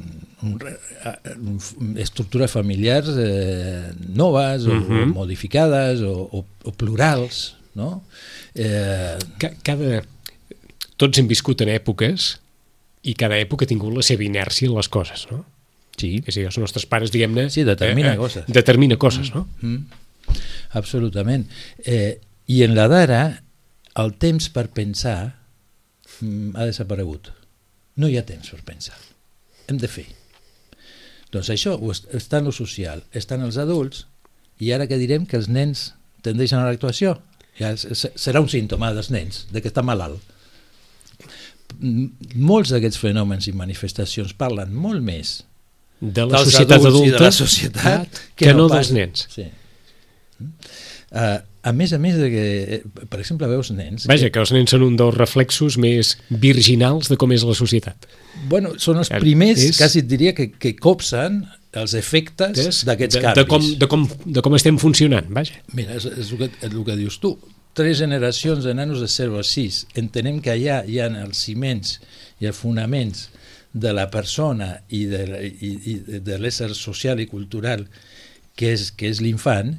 estructures 1.97 2.51
familiars 2.51 3.09
eh, 3.17 3.91
noves 4.13 4.65
o, 4.67 4.73
Mhm. 4.75 5.01
o 5.01 5.05
modificades 5.21 6.01
o, 6.01 6.13
o, 6.31 6.45
o 6.63 6.71
plurals, 6.73 7.55
no? 7.75 8.03
Eh, 8.55 9.17
Ca- 9.39 9.55
cada... 9.63 10.03
Tots 10.97 11.19
hem 11.19 11.27
viscut 11.29 11.61
en 11.61 11.69
èpoques 11.69 12.37
i 13.05 13.13
cada 13.13 13.37
època 13.37 13.65
ha 13.65 13.69
tingut 13.69 13.93
la 13.93 14.01
seva 14.05 14.25
inèrcia 14.25 14.67
en 14.69 14.73
les 14.77 14.89
coses, 14.89 15.27
no? 15.31 15.43
sí, 15.97 16.23
És 16.25 16.35
a 16.35 16.39
dir, 16.39 16.45
els 16.49 16.57
nostres 16.61 16.85
pares, 16.85 17.09
diguem-ne... 17.13 17.47
Sí, 17.49 17.63
determina 17.65 18.15
coses. 18.17 18.45
Determina 18.49 18.97
coses, 19.01 19.31
no? 19.33 19.47
Mm, 19.61 19.85
absolutament. 20.77 21.47
Eh, 21.85 22.19
I 22.47 22.63
en 22.63 22.75
la 22.77 22.87
d'ara, 22.87 23.41
el 23.97 24.13
temps 24.21 24.49
per 24.53 24.67
pensar 24.69 25.35
mm, 26.21 26.53
ha 26.55 26.65
desaparegut. 26.69 27.31
No 27.97 28.07
hi 28.09 28.17
ha 28.17 28.25
temps 28.25 28.49
per 28.53 28.61
pensar. 28.65 28.97
Hem 29.67 29.77
de 29.81 29.87
fer. 29.89 30.05
Doncs 31.33 31.49
això 31.51 31.75
està 32.15 32.39
en 32.39 32.47
lo 32.47 32.53
social, 32.55 33.01
està 33.15 33.35
en 33.35 33.43
els 33.47 33.57
adults, 33.59 34.05
i 34.63 34.71
ara 34.73 34.87
que 34.87 34.97
direm 34.99 35.25
que 35.27 35.37
els 35.37 35.49
nens 35.51 35.91
tendeixen 36.25 36.59
a 36.61 36.67
l'actuació? 36.69 37.17
Ja 37.59 37.73
serà 37.77 38.39
un 38.43 38.49
símptoma 38.51 38.93
dels 38.95 39.09
nens, 39.13 39.45
de 39.51 39.61
que 39.61 39.71
està 39.71 39.83
malalt. 39.85 40.21
Molts 41.81 42.71
d'aquests 42.73 42.99
fenòmens 43.01 43.49
i 43.49 43.53
manifestacions 43.57 44.31
parlen 44.37 44.71
molt 44.73 45.03
més 45.03 45.41
De 45.99 46.23
la 46.25 46.39
societat 46.45 46.85
adulta 46.85 47.17
de 47.17 47.23
la 47.25 47.31
societat 47.33 48.21
que, 48.37 48.53
no, 48.53 48.67
pas- 48.69 48.87
dels 48.87 48.93
nens. 48.95 49.25
Sí. 49.33 49.45
Uh, 51.11 51.39
a 51.67 51.73
més 51.75 51.91
a 51.93 51.99
més 52.01 52.15
de 52.19 52.29
que, 52.31 52.45
eh, 52.77 53.05
per 53.11 53.19
exemple, 53.21 53.49
veus 53.51 53.69
nens... 53.75 54.07
Vaja, 54.09 54.29
que 54.33 54.39
els 54.41 54.53
nens 54.55 54.71
són 54.73 54.85
un 54.87 54.95
dels 54.99 55.15
reflexos 55.17 55.77
més 55.81 56.15
virginals 56.29 57.09
de 57.11 57.17
com 57.19 57.33
és 57.35 57.43
la 57.47 57.55
societat. 57.57 58.07
Que, 58.07 58.47
bueno, 58.51 58.75
són 58.81 59.01
els 59.03 59.11
primers, 59.19 59.61
és- 59.67 59.77
quasi 59.81 60.03
et 60.05 60.09
diria, 60.09 60.33
que, 60.37 60.49
que 60.55 60.75
copsen 60.79 61.43
els 61.77 61.93
efectes 61.99 62.83
d'aquests 62.87 63.19
canvis. 63.21 63.37
de, 63.37 63.45
com, 63.51 63.67
de, 63.83 63.87
com, 63.91 64.07
de 64.37 64.41
com 64.45 64.55
estem 64.57 64.79
funcionant, 64.81 65.27
vaja. 65.35 65.59
Mira, 65.77 65.97
és, 65.99 66.07
és, 66.09 66.31
el 66.33 66.39
que, 66.41 66.51
és 66.63 66.71
el 66.71 66.83
que 66.87 66.95
dius 66.97 67.19
tu. 67.21 67.35
Tres 67.77 67.99
generacions 68.01 68.63
de 68.65 68.73
nanos 68.73 69.03
de 69.03 69.07
0 69.11 69.37
a 69.37 69.43
6. 69.45 69.83
Entenem 70.01 70.39
que 70.41 70.49
allà 70.55 70.79
hi 70.89 70.97
ha 71.03 71.11
els 71.21 71.37
ciments 71.45 71.99
i 72.41 72.47
els 72.49 72.57
fonaments 72.57 73.27
de 73.77 73.91
la 73.93 74.07
persona 74.09 74.79
i 74.89 75.03
de, 75.11 75.21
i, 75.45 75.69
i 75.91 75.97
de 76.25 76.39
l'ésser 76.41 76.71
social 76.73 77.19
i 77.21 77.27
cultural 77.29 77.83
que 78.57 78.71
és, 78.73 78.87
que 78.97 79.11
és 79.11 79.19
l'infant, 79.21 79.75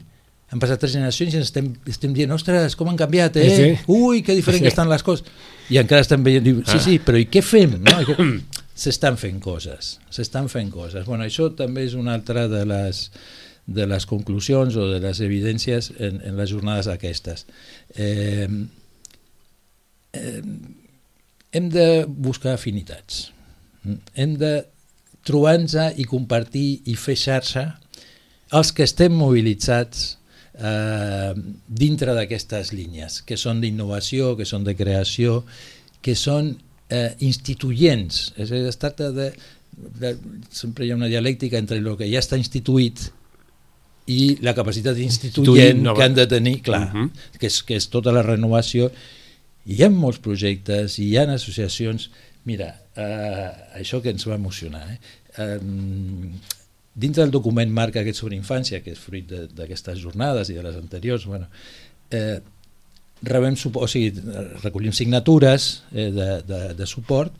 han 0.50 0.60
passat 0.62 0.80
tres 0.80 0.92
generacions 0.96 1.34
i 1.34 1.36
ens 1.36 1.46
estem, 1.50 1.72
estem 1.86 2.12
dient, 2.16 2.30
ostres, 2.32 2.74
com 2.76 2.88
han 2.88 2.96
canviat, 2.96 3.36
eh? 3.36 3.48
Sí. 3.56 3.82
Ui, 3.92 4.22
que 4.22 4.34
diferent 4.34 4.62
que 4.62 4.70
Sí. 4.70 4.74
estan 4.74 4.88
les 4.88 5.02
coses. 5.04 5.26
I 5.68 5.76
encara 5.82 6.00
estem 6.00 6.22
veient, 6.24 6.42
diu, 6.44 6.62
sí, 6.64 6.76
Ah. 6.78 6.80
sí, 6.80 6.98
però 6.98 7.18
i 7.20 7.26
què 7.28 7.42
fem? 7.42 7.76
No? 7.82 7.98
Que- 8.06 8.16
S'estan 8.78 9.16
fent 9.18 9.40
coses, 9.42 9.98
s'estan 10.08 10.46
fent 10.48 10.70
coses. 10.70 11.04
Bueno, 11.04 11.24
això 11.24 11.48
també 11.56 11.82
és 11.84 11.94
una 11.98 12.14
altra 12.14 12.46
de 12.46 12.64
les, 12.64 13.10
de 13.66 13.86
les 13.90 14.06
conclusions 14.06 14.76
o 14.76 14.86
de 14.86 15.00
les 15.00 15.18
evidències 15.20 15.90
en, 15.98 16.20
en 16.22 16.36
les 16.38 16.48
jornades 16.48 16.86
aquestes. 16.86 17.44
Eh, 17.96 18.46
eh, 20.12 20.42
hem 21.52 21.68
de 21.70 22.04
buscar 22.06 22.52
afinitats. 22.54 23.32
Hem 24.14 24.36
de 24.38 24.66
trobar-nos 25.26 25.74
i 25.98 26.04
compartir 26.04 26.82
i 26.86 26.94
fer 26.94 27.16
xarxa 27.18 27.80
els 28.54 28.70
que 28.72 28.84
estem 28.86 29.12
mobilitzats 29.12 30.17
eh, 30.58 31.34
dintre 31.68 32.14
d'aquestes 32.16 32.72
línies, 32.74 33.22
que 33.26 33.38
són 33.38 33.60
d'innovació, 33.62 34.34
que 34.38 34.46
són 34.48 34.64
de 34.66 34.74
creació, 34.78 35.42
que 36.02 36.14
són 36.18 36.56
eh, 36.90 37.14
instituyents. 37.24 38.32
És 38.36 38.50
a 38.50 38.56
dir, 38.56 38.66
es 38.70 38.80
tracta 38.80 39.10
de, 39.14 39.30
de... 40.00 40.16
Sempre 40.50 40.86
hi 40.86 40.92
ha 40.92 40.98
una 40.98 41.10
dialèctica 41.10 41.60
entre 41.60 41.78
el 41.78 41.88
que 41.98 42.10
ja 42.10 42.22
està 42.22 42.38
instituït 42.40 43.08
i 44.08 44.38
la 44.40 44.54
capacitat 44.56 44.96
instituent 45.04 45.84
que 45.84 46.04
han 46.04 46.16
de 46.16 46.26
tenir, 46.26 46.62
clar, 46.64 46.88
uh 46.88 46.94
Mhm. 46.96 47.04
-huh. 47.08 47.38
que, 47.38 47.46
és, 47.46 47.62
que 47.62 47.76
és 47.76 47.88
tota 47.88 48.12
la 48.12 48.22
renovació. 48.22 48.90
I 49.66 49.74
hi 49.74 49.82
ha 49.84 49.90
molts 49.90 50.18
projectes, 50.18 50.98
i 50.98 51.10
hi 51.10 51.16
ha 51.18 51.30
associacions... 51.32 52.10
Mira, 52.44 52.80
eh, 52.96 53.50
això 53.74 54.00
que 54.00 54.08
ens 54.08 54.26
va 54.26 54.34
emocionar, 54.34 54.88
eh? 54.90 54.98
eh 55.36 55.60
dintre 56.98 57.22
del 57.22 57.34
document 57.34 57.70
marca 57.70 58.02
aquest 58.02 58.22
sobre 58.22 58.36
infància, 58.38 58.82
que 58.82 58.94
és 58.96 59.00
fruit 59.00 59.30
d'aquestes 59.54 60.00
jornades 60.02 60.50
i 60.50 60.58
de 60.58 60.64
les 60.66 60.78
anteriors, 60.78 61.26
bueno, 61.30 61.46
eh, 62.10 62.38
rebem 63.22 63.56
o 63.74 63.86
sigui, 63.90 64.12
recollim 64.62 64.94
signatures 64.94 65.70
eh, 65.92 66.10
de, 66.14 66.28
de, 66.46 66.60
de 66.78 66.86
suport, 66.86 67.34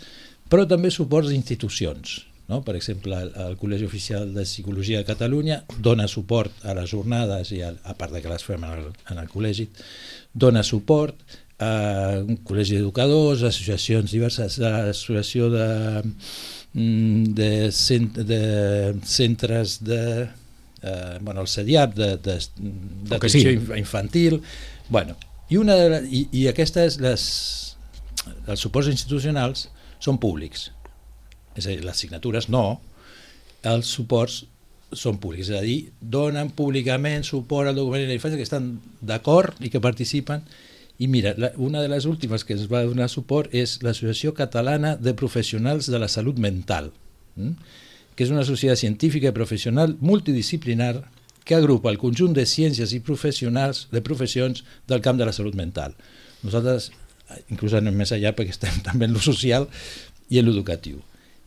però 0.48 0.66
també 0.68 0.90
suports 0.94 1.30
d'institucions. 1.32 2.20
No? 2.48 2.62
Per 2.64 2.74
exemple, 2.78 3.18
el, 3.18 3.34
el 3.44 3.58
Col·legi 3.60 3.84
Oficial 3.84 4.30
de 4.32 4.46
Psicologia 4.48 5.02
de 5.02 5.08
Catalunya 5.08 5.60
dona 5.84 6.06
suport 6.08 6.64
a 6.64 6.72
les 6.78 6.88
jornades, 6.94 7.52
i 7.52 7.60
a, 7.66 7.74
a 7.84 7.96
part 7.98 8.14
de 8.14 8.22
que 8.24 8.32
les 8.32 8.46
fem 8.46 8.64
en 8.64 8.78
el, 8.78 8.88
en 9.12 9.20
el 9.20 9.28
col·legi, 9.28 9.68
dona 10.32 10.62
suport 10.64 11.20
a 11.60 12.22
un 12.22 12.38
col·legi 12.46 12.78
d'educadors, 12.78 13.42
associacions 13.44 14.14
diverses, 14.14 14.56
l'associació 14.62 15.50
de, 15.52 15.66
de, 16.72 17.70
cent, 17.72 18.12
de 18.18 18.96
centres 19.04 19.78
de... 19.84 20.28
Eh, 20.82 21.18
bueno, 21.20 21.40
el 21.40 21.48
CEDIAP 21.48 21.94
de, 21.94 22.10
de, 22.22 22.40
sigui. 22.40 22.72
d'atenció 23.10 23.54
infantil. 23.76 24.42
Bueno, 24.88 25.16
i, 25.48 25.56
una 25.56 25.74
de 25.74 25.88
la, 25.90 26.02
i, 26.02 26.28
i 26.32 26.46
aquestes 26.50 27.00
les, 27.02 27.24
els 28.46 28.60
suports 28.60 28.90
institucionals 28.92 29.66
són 29.98 30.20
públics. 30.22 30.68
És 31.58 31.66
a 31.66 31.72
dir, 31.72 31.82
les 31.82 31.98
signatures 31.98 32.46
no. 32.52 32.80
Els 33.66 33.90
suports 33.90 34.44
són 34.94 35.18
públics, 35.20 35.50
és 35.50 35.58
a 35.58 35.64
dir, 35.64 35.90
donen 36.00 36.48
públicament 36.56 37.26
suport 37.26 37.68
al 37.68 37.76
document 37.76 38.06
de 38.06 38.08
la 38.08 38.16
infància 38.16 38.38
que 38.38 38.46
estan 38.46 38.70
d'acord 39.04 39.58
i 39.60 39.68
que 39.68 39.82
participen 39.84 40.46
i 40.98 41.06
mira, 41.06 41.34
la, 41.38 41.52
una 41.56 41.82
de 41.82 41.88
les 41.88 42.06
últimes 42.10 42.44
que 42.44 42.56
ens 42.56 42.66
va 42.70 42.82
donar 42.86 43.06
suport 43.10 43.52
és 43.54 43.76
l'Associació 43.86 44.32
Catalana 44.34 44.96
de 44.98 45.14
Professionals 45.14 45.86
de 45.90 46.00
la 46.02 46.08
Salut 46.10 46.38
Mental, 46.42 46.90
mm? 47.36 47.52
que 48.18 48.26
és 48.26 48.32
una 48.34 48.42
societat 48.42 48.80
científica 48.80 49.30
i 49.30 49.36
professional 49.36 49.94
multidisciplinar 50.02 50.96
que 51.48 51.54
agrupa 51.54 51.88
el 51.88 52.00
conjunt 52.02 52.34
de 52.36 52.42
ciències 52.44 52.90
i 52.92 52.98
professionals 53.00 53.86
de 53.94 54.02
professions 54.04 54.64
del 54.90 55.00
camp 55.00 55.16
de 55.20 55.24
la 55.24 55.32
salut 55.32 55.54
mental. 55.56 55.94
Nosaltres, 56.42 56.90
inclús 57.48 57.76
anem 57.78 57.94
més 57.96 58.12
allà 58.12 58.34
perquè 58.36 58.52
estem 58.52 58.82
també 58.88 59.08
en 59.08 59.14
lo 59.16 59.22
social 59.24 59.64
i 60.28 60.42
en 60.42 60.44
l'educatiu. 60.50 60.98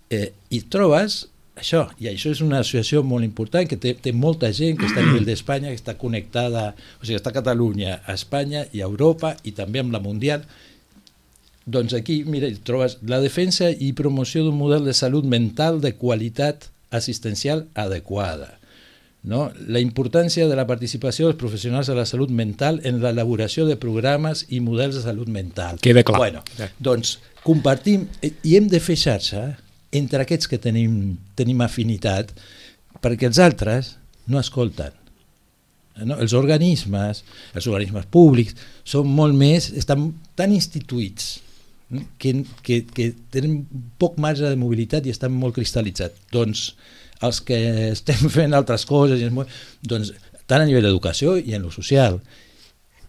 Eh, 0.10 0.32
I 0.50 0.64
trobes 0.74 1.26
això, 1.62 1.86
i 2.02 2.10
això 2.12 2.32
és 2.34 2.42
una 2.44 2.60
associació 2.62 3.04
molt 3.06 3.26
important 3.26 3.68
que 3.70 3.78
té, 3.80 3.94
té 3.94 4.14
molta 4.14 4.52
gent 4.56 4.80
que 4.80 4.88
està 4.90 5.02
a 5.04 5.08
nivell 5.08 5.28
d'Espanya, 5.28 5.72
que 5.72 5.80
està 5.80 5.96
connectada, 6.02 6.72
o 7.00 7.06
sigui, 7.06 7.20
està 7.20 7.32
a 7.32 7.38
Catalunya, 7.38 8.00
a 8.06 8.18
Espanya 8.18 8.66
i 8.74 8.82
a 8.82 8.90
Europa 8.90 9.36
i 9.48 9.54
també 9.58 9.84
amb 9.84 9.94
la 9.96 10.02
Mundial. 10.04 10.46
Doncs 11.72 11.94
aquí, 11.94 12.24
mira, 12.26 12.50
trobes 12.66 12.98
la 13.08 13.22
defensa 13.22 13.70
i 13.72 13.94
promoció 13.98 14.44
d'un 14.46 14.58
model 14.58 14.90
de 14.90 14.98
salut 14.98 15.28
mental 15.30 15.80
de 15.84 15.94
qualitat 15.96 16.72
assistencial 16.92 17.68
adequada. 17.78 18.58
No? 19.24 19.52
La 19.70 19.80
importància 19.80 20.48
de 20.50 20.58
la 20.58 20.66
participació 20.66 21.28
dels 21.28 21.38
professionals 21.38 21.88
de 21.88 21.96
la 21.96 22.08
salut 22.10 22.32
mental 22.34 22.82
en 22.84 22.98
l'elaboració 23.04 23.68
de 23.70 23.78
programes 23.78 24.48
i 24.50 24.64
models 24.66 24.98
de 24.98 25.04
salut 25.06 25.30
mental. 25.30 25.78
Queda 25.82 26.02
clar. 26.04 26.18
Bueno, 26.24 26.42
doncs 26.82 27.20
compartim 27.46 28.08
eh, 28.22 28.34
i 28.44 28.58
hem 28.58 28.68
de 28.70 28.82
fer 28.82 28.98
xarxa 28.98 29.44
entre 29.92 30.24
aquests 30.24 30.50
que 30.50 30.60
tenim, 30.62 31.18
tenim 31.36 31.62
afinitat 31.64 32.32
perquè 33.04 33.28
els 33.28 33.40
altres 33.42 33.96
no 34.32 34.40
escolten. 34.40 34.96
No? 36.08 36.18
Els 36.24 36.34
organismes, 36.38 37.24
els 37.54 37.68
organismes 37.68 38.08
públics, 38.12 38.56
són 38.88 39.10
molt 39.12 39.36
més, 39.38 39.70
estan 39.78 40.10
tan 40.40 40.54
instituïts 40.56 41.34
que, 42.18 42.34
que, 42.64 42.82
que 42.88 43.10
tenen 43.34 43.62
poc 44.00 44.18
marge 44.22 44.48
de 44.48 44.60
mobilitat 44.60 45.06
i 45.06 45.14
estan 45.14 45.36
molt 45.36 45.58
cristal·litzats. 45.58 46.24
Doncs 46.32 46.70
els 47.22 47.42
que 47.46 47.58
estem 47.92 48.30
fent 48.38 48.56
altres 48.58 48.88
coses, 48.90 49.22
doncs, 49.84 50.14
tant 50.48 50.64
a 50.64 50.68
nivell 50.68 50.88
d'educació 50.88 51.36
i 51.38 51.58
en 51.58 51.68
lo 51.68 51.74
social, 51.74 52.22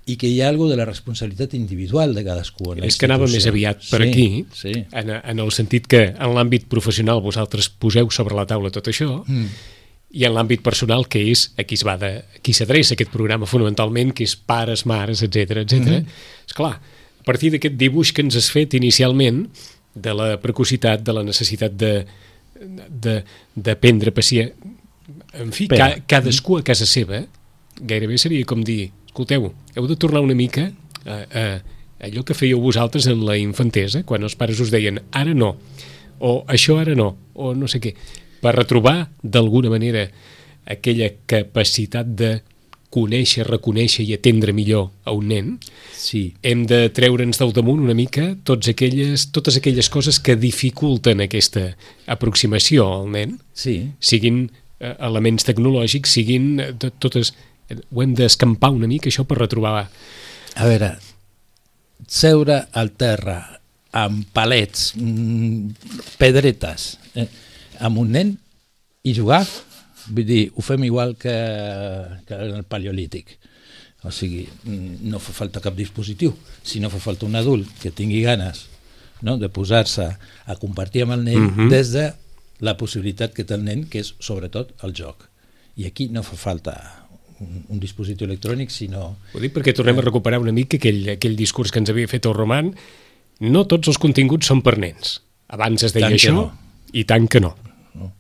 i 0.07 0.17
que 0.19 0.27
hi 0.27 0.41
ha 0.43 0.49
alguna 0.51 0.73
de 0.73 0.79
la 0.81 0.87
responsabilitat 0.89 1.55
individual 1.55 2.15
de 2.15 2.25
cadascú. 2.27 2.73
És 2.83 2.97
que 2.99 3.07
anava 3.07 3.29
més 3.31 3.47
aviat 3.47 3.85
per 3.87 4.01
sí, 4.03 4.09
aquí, 4.09 4.27
sí. 4.57 4.73
En, 4.99 5.13
en 5.15 5.43
el 5.45 5.53
sentit 5.55 5.87
que 5.91 6.09
en 6.11 6.35
l'àmbit 6.35 6.67
professional 6.71 7.23
vosaltres 7.23 7.71
poseu 7.71 8.11
sobre 8.11 8.35
la 8.39 8.47
taula 8.51 8.73
tot 8.75 8.91
això, 8.91 9.21
mm. 9.23 9.69
i 10.19 10.27
en 10.27 10.35
l'àmbit 10.35 10.65
personal, 10.65 11.07
que 11.07 11.23
és 11.31 11.51
a 11.55 11.67
qui 11.69 11.79
s'adreça 11.79 12.97
aquest 12.97 13.13
programa 13.15 13.47
fonamentalment, 13.47 14.11
que 14.17 14.27
és 14.27 14.35
pares, 14.35 14.83
mares, 14.91 15.23
etc 15.23 15.63
etc. 15.63 15.79
Mm 15.79 15.87
-hmm. 15.87 16.19
És 16.49 16.59
clar, 16.59 16.75
a 17.23 17.25
partir 17.25 17.53
d'aquest 17.53 17.79
dibuix 17.79 18.13
que 18.13 18.23
ens 18.23 18.37
has 18.37 18.51
fet 18.51 18.75
inicialment, 18.75 19.47
de 19.95 20.15
la 20.15 20.41
precocitat, 20.41 21.03
de 21.03 21.13
la 21.13 21.23
necessitat 21.23 21.73
de, 21.77 22.07
de, 22.89 23.23
de 23.55 23.77
prendre 23.77 24.13
pacient, 24.13 24.53
en 25.33 25.53
fi, 25.53 25.69
ca, 25.69 25.95
cadascú 26.09 26.59
a 26.59 26.65
casa 26.65 26.87
seva, 26.89 27.23
gairebé 27.81 28.19
seria 28.21 28.49
com 28.49 28.63
dir, 28.65 28.91
escolteu, 29.13 29.53
heu 29.77 29.87
de 29.87 29.97
tornar 30.01 30.23
una 30.25 30.35
mica 30.35 30.71
a, 31.05 31.13
a, 31.13 31.45
a 32.01 32.07
allò 32.09 32.25
que 32.25 32.35
fèieu 32.35 32.61
vosaltres 32.65 33.07
en 33.07 33.21
la 33.27 33.37
infantesa, 33.37 34.03
quan 34.09 34.25
els 34.25 34.35
pares 34.41 34.61
us 34.65 34.73
deien 34.73 35.03
ara 35.13 35.35
no, 35.37 35.53
o 36.19 36.41
això 36.49 36.79
ara 36.81 36.97
no, 36.97 37.13
o 37.35 37.53
no 37.55 37.69
sé 37.69 37.83
què, 37.85 37.93
per 38.43 38.57
retrobar 38.57 39.11
d'alguna 39.23 39.71
manera 39.71 40.09
aquella 40.65 41.11
capacitat 41.29 42.09
de 42.09 42.39
conèixer, 42.93 43.45
reconèixer 43.49 44.05
i 44.05 44.17
atendre 44.17 44.53
millor 44.57 44.91
a 45.05 45.15
un 45.17 45.29
nen, 45.29 45.53
sí. 45.97 46.33
hem 46.45 46.65
de 46.69 46.87
treure'ns 46.93 47.41
del 47.41 47.55
damunt 47.57 47.85
una 47.85 47.97
mica 47.97 48.33
tots 48.49 48.69
aquelles, 48.73 49.29
totes 49.33 49.57
aquelles 49.61 49.89
coses 49.93 50.21
que 50.21 50.37
dificulten 50.37 51.25
aquesta 51.25 51.71
aproximació 52.11 52.89
al 52.89 53.09
nen, 53.13 53.39
sí. 53.53 53.79
siguin 54.01 54.45
eh, 54.81 54.93
elements 54.99 55.49
tecnològics, 55.49 56.19
siguin 56.19 56.53
eh, 56.61 56.73
totes... 57.01 57.35
Ho 57.93 58.03
hem 58.03 58.15
d'escampar 58.15 58.71
una 58.71 58.87
mica, 58.91 59.09
això, 59.09 59.25
per 59.25 59.39
retrobar... 59.39 59.89
A 60.53 60.67
veure, 60.69 60.91
seure 62.07 62.59
al 62.77 62.91
terra 63.01 63.39
amb 63.97 64.27
palets, 64.37 64.91
mm, 65.01 66.17
pedretes, 66.21 66.99
eh, 67.17 67.25
amb 67.81 67.99
un 68.03 68.11
nen 68.13 68.35
i 69.03 69.15
jugar 69.17 69.47
Vull 70.11 70.27
dir, 70.27 70.51
ho 70.57 70.63
fem 70.65 70.85
igual 70.89 71.15
que, 71.17 71.33
que 72.27 72.35
en 72.35 72.57
el 72.59 72.65
paleolític. 72.65 73.37
O 74.03 74.11
sigui, 74.11 74.49
no 75.07 75.21
fa 75.23 75.35
falta 75.37 75.63
cap 75.63 75.77
dispositiu, 75.79 76.33
si 76.67 76.81
no 76.83 76.91
fa 76.91 76.99
falta 76.99 77.27
un 77.29 77.37
adult 77.39 77.71
que 77.79 77.93
tingui 77.95 78.25
ganes 78.25 78.65
no, 79.23 79.37
de 79.39 79.47
posar-se 79.47 80.09
a 80.11 80.57
compartir 80.59 81.05
amb 81.05 81.15
el 81.15 81.23
nen 81.25 81.37
uh 81.39 81.51
Mhm. 81.51 81.59
-huh. 81.59 81.71
des 81.71 81.93
de 81.93 82.13
la 82.59 82.77
possibilitat 82.77 83.33
que 83.33 83.45
té 83.45 83.55
el 83.55 83.63
nen, 83.65 83.87
que 83.87 84.01
és 84.01 84.15
sobretot 84.19 84.73
el 84.83 84.93
joc. 84.93 85.29
I 85.77 85.87
aquí 85.87 86.09
no 86.09 86.23
fa 86.23 86.37
falta 86.37 87.02
un, 87.43 87.65
un 87.75 87.81
dispositiu 87.83 88.27
electrònic, 88.29 88.71
sinó... 88.71 89.17
Ho 89.35 89.43
dic 89.43 89.53
perquè 89.57 89.75
tornem 89.77 89.99
a 89.99 90.05
recuperar 90.07 90.39
una 90.43 90.55
mica 90.55 90.79
aquell, 90.81 91.03
aquell 91.17 91.37
discurs 91.39 91.73
que 91.75 91.83
ens 91.83 91.91
havia 91.93 92.09
fet 92.11 92.27
el 92.31 92.35
Roman. 92.39 92.73
No 93.43 93.65
tots 93.67 93.91
els 93.91 93.99
continguts 93.99 94.47
són 94.47 94.63
per 94.63 94.77
nens. 94.79 95.19
Abans 95.53 95.83
es 95.85 95.93
deia 95.93 96.07
Tant 96.09 96.17
això, 96.17 96.33
no. 96.37 96.47
i 96.95 97.03
tant 97.09 97.27
que 97.29 97.41
no. 97.43 97.51
No. 97.99 98.13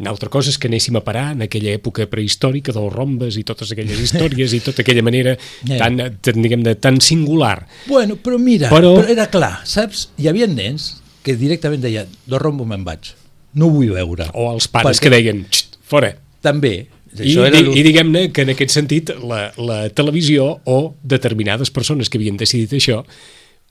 Una 0.00 0.10
altra 0.14 0.30
cosa 0.32 0.48
és 0.52 0.56
que 0.60 0.68
anéssim 0.70 0.96
a 0.96 1.02
parar 1.04 1.30
en 1.34 1.42
aquella 1.44 1.72
època 1.76 2.06
prehistòrica 2.08 2.72
dels 2.76 2.92
rombes 2.94 3.36
i 3.36 3.42
totes 3.48 3.72
aquelles 3.74 3.98
històries 4.00 4.54
i 4.56 4.60
tota 4.64 4.84
aquella 4.84 5.02
manera 5.04 5.34
Eh. 5.36 5.76
tan, 5.80 5.98
tan, 6.24 6.40
diguem 6.44 6.62
de 6.64 6.74
tan 6.76 7.00
singular. 7.04 7.66
Bueno, 7.88 8.16
però 8.16 8.38
mira, 8.38 8.70
Però- 8.72 8.94
però... 9.00 9.08
era 9.12 9.26
clar, 9.32 9.60
saps? 9.68 10.08
Hi 10.20 10.28
havia 10.28 10.46
nens 10.48 11.02
que 11.24 11.34
directament 11.36 11.82
deien, 11.84 12.08
do 12.26 12.38
rombo 12.40 12.64
me'n 12.64 12.84
vaig, 12.86 13.10
no 13.54 13.66
ho 13.66 13.74
vull 13.74 13.90
veure. 13.92 14.30
O 14.32 14.46
els 14.54 14.68
pares 14.72 14.96
Perquè 14.96 15.08
que 15.08 15.10
deien, 15.16 15.42
"Xt, 15.50 15.76
fora. 15.84 16.14
També. 16.40 16.86
I, 17.18 17.32
era 17.38 17.60
lo- 17.60 17.74
I 17.74 17.82
diguem-ne 17.82 18.30
que 18.32 18.42
en 18.46 18.50
aquest 18.54 18.70
sentit 18.70 19.10
la, 19.22 19.52
la 19.58 19.88
televisió 19.90 20.60
o 20.64 20.94
determinades 21.02 21.70
persones 21.74 22.08
que 22.08 22.18
havien 22.18 22.36
decidit 22.38 22.70
això 22.78 23.00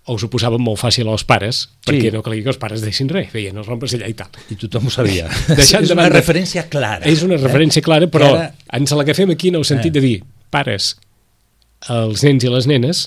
us 0.10 0.24
ho 0.26 0.30
posaven 0.32 0.62
molt 0.64 0.80
fàcil 0.82 1.08
als 1.12 1.24
pares 1.24 1.68
perquè 1.86 2.10
Sí. 2.10 2.12
no 2.16 2.24
calia 2.26 2.42
que 2.44 2.50
els 2.50 2.58
pares 2.58 2.82
deixin 2.82 3.08
res, 3.12 3.30
feien 3.30 3.56
els 3.62 3.68
rompes 3.68 3.94
allà 3.94 4.08
i 4.10 4.16
tal. 4.18 4.28
I 4.50 4.56
tothom 4.56 4.88
ho 4.88 4.90
sabia. 4.90 5.28
Deixant 5.48 5.84
és 5.86 5.90
de 5.90 5.94
una 5.94 6.04
banda- 6.08 6.18
referència 6.20 6.64
clara. 6.68 7.06
És 7.06 7.22
una 7.24 7.38
referència 7.38 7.84
clara, 7.86 8.08
però 8.10 8.32
ara- 8.34 8.54
ens 8.74 8.92
l'agafem 8.98 9.30
aquí 9.36 9.50
en 9.54 9.60
el 9.62 9.66
sentit 9.70 9.92
Eh. 9.94 10.00
de 10.00 10.02
dir, 10.02 10.24
pares, 10.50 10.96
els 11.90 12.24
nens 12.26 12.44
i 12.44 12.50
les 12.50 12.66
nenes 12.68 13.04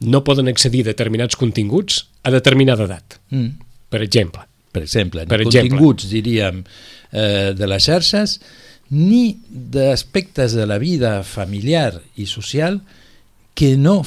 no 0.00 0.24
poden 0.26 0.48
accedir 0.50 0.82
a 0.82 0.90
determinats 0.90 1.36
continguts 1.38 2.08
a 2.26 2.30
determinada 2.34 2.84
edat, 2.88 3.20
Mm. 3.30 3.52
per 3.88 4.02
exemple. 4.02 4.42
Per 4.72 4.82
exemple, 4.82 5.26
Per 5.26 5.38
ni 5.38 5.46
exemple. 5.46 5.68
continguts, 5.70 6.08
diríem, 6.10 6.64
eh, 7.12 7.52
de 7.54 7.66
les 7.66 7.84
xarxes, 7.84 8.40
ni 8.92 9.38
d'aspectes 9.48 10.52
de 10.52 10.66
la 10.68 10.76
vida 10.78 11.22
familiar 11.24 12.02
i 12.20 12.26
social 12.28 12.82
que, 13.56 13.74
no, 13.80 14.02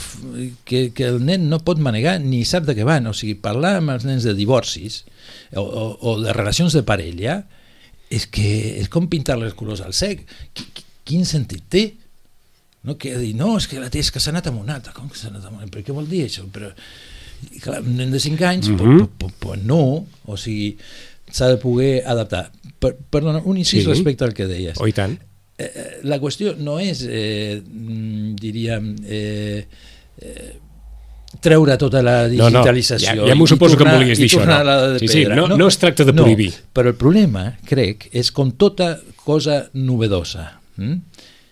que, 0.66 0.92
que 0.94 1.06
el 1.10 1.20
nen 1.26 1.50
no 1.50 1.60
pot 1.66 1.82
manegar 1.82 2.20
ni 2.22 2.44
sap 2.46 2.66
de 2.70 2.76
què 2.78 2.86
van. 2.86 3.06
O 3.10 3.14
sigui, 3.18 3.36
parlar 3.42 3.76
amb 3.80 3.94
els 3.96 4.06
nens 4.06 4.26
de 4.26 4.34
divorcis 4.38 5.04
o, 5.58 5.62
o, 5.66 5.84
o 6.02 6.16
de 6.22 6.34
relacions 6.34 6.74
de 6.78 6.84
parella 6.86 7.40
és 8.14 8.28
que 8.30 8.78
és 8.80 8.90
com 8.94 9.08
pintar 9.10 9.38
les 9.42 9.54
colors 9.58 9.82
al 9.82 9.94
sec. 9.98 10.26
Qui- 10.54 10.84
Quin 11.06 11.26
sentit 11.30 11.62
té? 11.70 11.84
No, 12.86 12.96
que 12.98 13.12
dir, 13.18 13.36
no, 13.38 13.56
és 13.60 13.68
que 13.70 13.78
la 13.82 13.92
tia 13.94 14.02
és 14.02 14.10
que 14.14 14.22
s'ha 14.22 14.32
anat 14.34 14.48
amb 14.50 14.62
un 14.64 14.70
altre. 14.74 14.94
Com 14.94 15.10
que 15.10 15.18
s'ha 15.18 15.30
anat 15.30 15.44
amb 15.46 15.58
un 15.58 15.62
altre? 15.66 15.74
Per 15.80 15.84
què 15.86 15.94
vol 15.94 16.08
dir 16.10 16.24
això? 16.26 16.46
Però, 16.54 16.72
clar, 17.62 17.82
un 17.86 17.94
nen 17.98 18.10
de 18.14 18.20
5 18.22 18.46
anys, 18.50 18.70
mm 18.70 18.74
Mhm. 18.74 18.98
-hmm. 19.02 19.10
pues, 19.18 19.34
pues, 19.40 19.64
no, 19.64 20.06
o 20.26 20.38
sigui, 20.38 20.78
s'ha 21.32 21.48
de 21.50 21.58
poder 21.58 22.02
adaptar. 22.06 22.52
Per, 22.86 22.94
perdona, 23.18 23.42
un 23.44 23.58
incís 23.58 23.82
Sí. 23.84 23.88
respecte 23.90 24.24
al 24.28 24.34
que 24.38 24.46
deies. 24.48 24.78
O 24.80 24.88
i 24.88 24.94
tant. 24.94 25.18
Eh, 25.58 25.66
eh, 25.66 25.86
la 26.04 26.20
qüestió 26.20 26.54
no 26.60 26.78
és, 26.84 27.06
eh, 27.10 27.62
mm, 27.66 28.36
diríem, 28.36 28.90
eh, 29.08 29.66
eh, 30.22 30.54
treure 31.42 31.78
tota 31.78 32.02
la 32.04 32.28
No, 32.28 32.50
no, 32.50 32.60
digitalització. 32.60 33.14
ja- 33.24 33.28
ja 33.28 33.36
m'ho 33.36 33.48
suposo 33.48 33.76
que 33.76 33.84
em 33.84 33.90
tornar- 33.90 34.00
volies 34.04 34.20
i 34.20 34.22
dir 34.24 34.30
això, 34.32 34.46
no. 34.46 34.64
la 34.64 35.00
Sí, 35.00 35.08
sí, 35.08 35.24
pedra. 35.24 35.36
no- 35.36 35.58
no 35.58 35.68
es 35.68 35.78
tracta 35.78 36.06
de 36.06 36.14
prohibir. 36.14 36.52
No, 36.52 36.70
però 36.74 36.88
el 36.90 36.96
problema, 36.96 37.58
crec, 37.66 38.10
és 38.14 38.32
com 38.32 38.52
tota 38.52 39.00
cosa 39.24 39.70
novedosa. 39.74 40.60
Mm? 40.78 40.94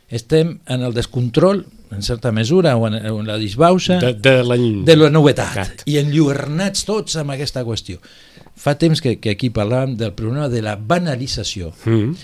Estem 0.10 0.60
en 0.68 0.82
el 0.84 0.94
descontrol, 0.94 1.66
en 1.92 2.02
certa 2.02 2.32
mesura, 2.32 2.76
o 2.78 2.88
en, 2.88 2.94
o 3.06 3.20
en 3.20 3.28
la 3.28 3.38
disbauxa, 3.38 4.00
De, 4.00 4.14
de 4.14 4.44
l'any... 4.44 4.84
de 4.86 4.96
la 4.96 5.10
novetat 5.10 5.56
Gat. 5.56 5.82
i 5.86 5.98
enlluernats 5.98 6.86
tots 6.86 7.16
amb 7.18 7.32
aquesta 7.32 7.64
qüestió. 7.64 8.00
Fa 8.56 8.76
temps 8.80 9.02
que, 9.02 9.18
que 9.20 9.34
aquí 9.34 9.50
parlàvem 9.54 9.98
del 9.98 10.14
problema 10.14 10.50
de 10.50 10.62
la 10.62 10.76
banalització 10.78 11.74
Mm. 11.86 12.16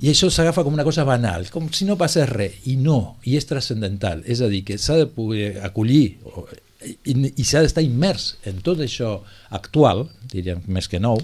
i 0.00 0.10
això 0.10 0.30
s'agafa 0.30 0.62
com 0.64 0.74
una 0.74 0.84
cosa 0.84 1.04
banal, 1.04 1.48
com 1.50 1.68
si 1.72 1.84
no 1.84 1.96
passés 2.00 2.28
res, 2.28 2.60
i 2.68 2.76
no, 2.76 3.16
i 3.24 3.36
és 3.36 3.46
transcendental, 3.48 4.22
és 4.24 4.40
a 4.40 4.48
dir, 4.48 4.62
que 4.64 4.78
s'ha 4.78 4.96
de 4.96 5.06
poder 5.06 5.60
acollir 5.64 6.18
o, 6.24 6.46
i, 6.80 7.12
i 7.36 7.44
s'ha 7.44 7.60
d'estar 7.60 7.84
immers 7.84 8.36
en 8.48 8.62
tot 8.64 8.80
això 8.80 9.18
actual, 9.50 10.06
diríem 10.32 10.62
més 10.66 10.88
que 10.88 11.00
nou, 11.00 11.20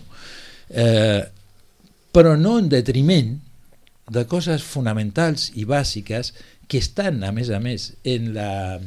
eh, 0.70 1.22
però 2.12 2.36
no 2.36 2.58
en 2.60 2.68
detriment 2.72 3.34
de 4.12 4.24
coses 4.28 4.62
fonamentals 4.62 5.50
i 5.54 5.64
bàsiques 5.64 6.32
que 6.68 6.78
estan, 6.78 7.22
a 7.24 7.32
més 7.32 7.50
a 7.50 7.60
més, 7.62 7.92
en 8.04 8.32
la, 8.34 8.78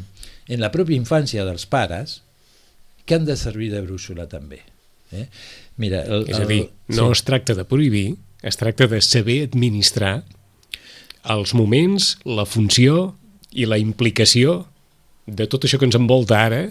en 0.48 0.62
la 0.62 0.72
pròpia 0.74 1.00
infància 1.00 1.46
dels 1.48 1.66
pares, 1.70 2.20
que 3.06 3.18
han 3.18 3.26
de 3.26 3.36
servir 3.40 3.72
de 3.74 3.82
brúixola 3.82 4.28
també. 4.30 4.62
Eh? 5.12 5.28
Mira, 5.78 6.04
el, 6.04 6.26
És 6.30 6.40
a 6.40 6.46
dir, 6.46 6.60
el- 6.88 6.96
no 6.98 7.08
sí. 7.08 7.12
es 7.20 7.24
tracta 7.24 7.56
de 7.56 7.66
prohibir, 7.66 8.18
es 8.44 8.58
tracta 8.58 8.88
de 8.88 9.02
saber 9.02 9.44
administrar 9.48 10.24
els 11.30 11.54
moments, 11.54 12.18
la 12.26 12.46
funció 12.46 13.16
i 13.52 13.66
la 13.66 13.78
implicació 13.82 14.68
de 15.28 15.48
tot 15.48 15.66
això 15.68 15.78
que 15.80 15.86
ens 15.90 15.98
envolta 15.98 16.44
ara, 16.46 16.62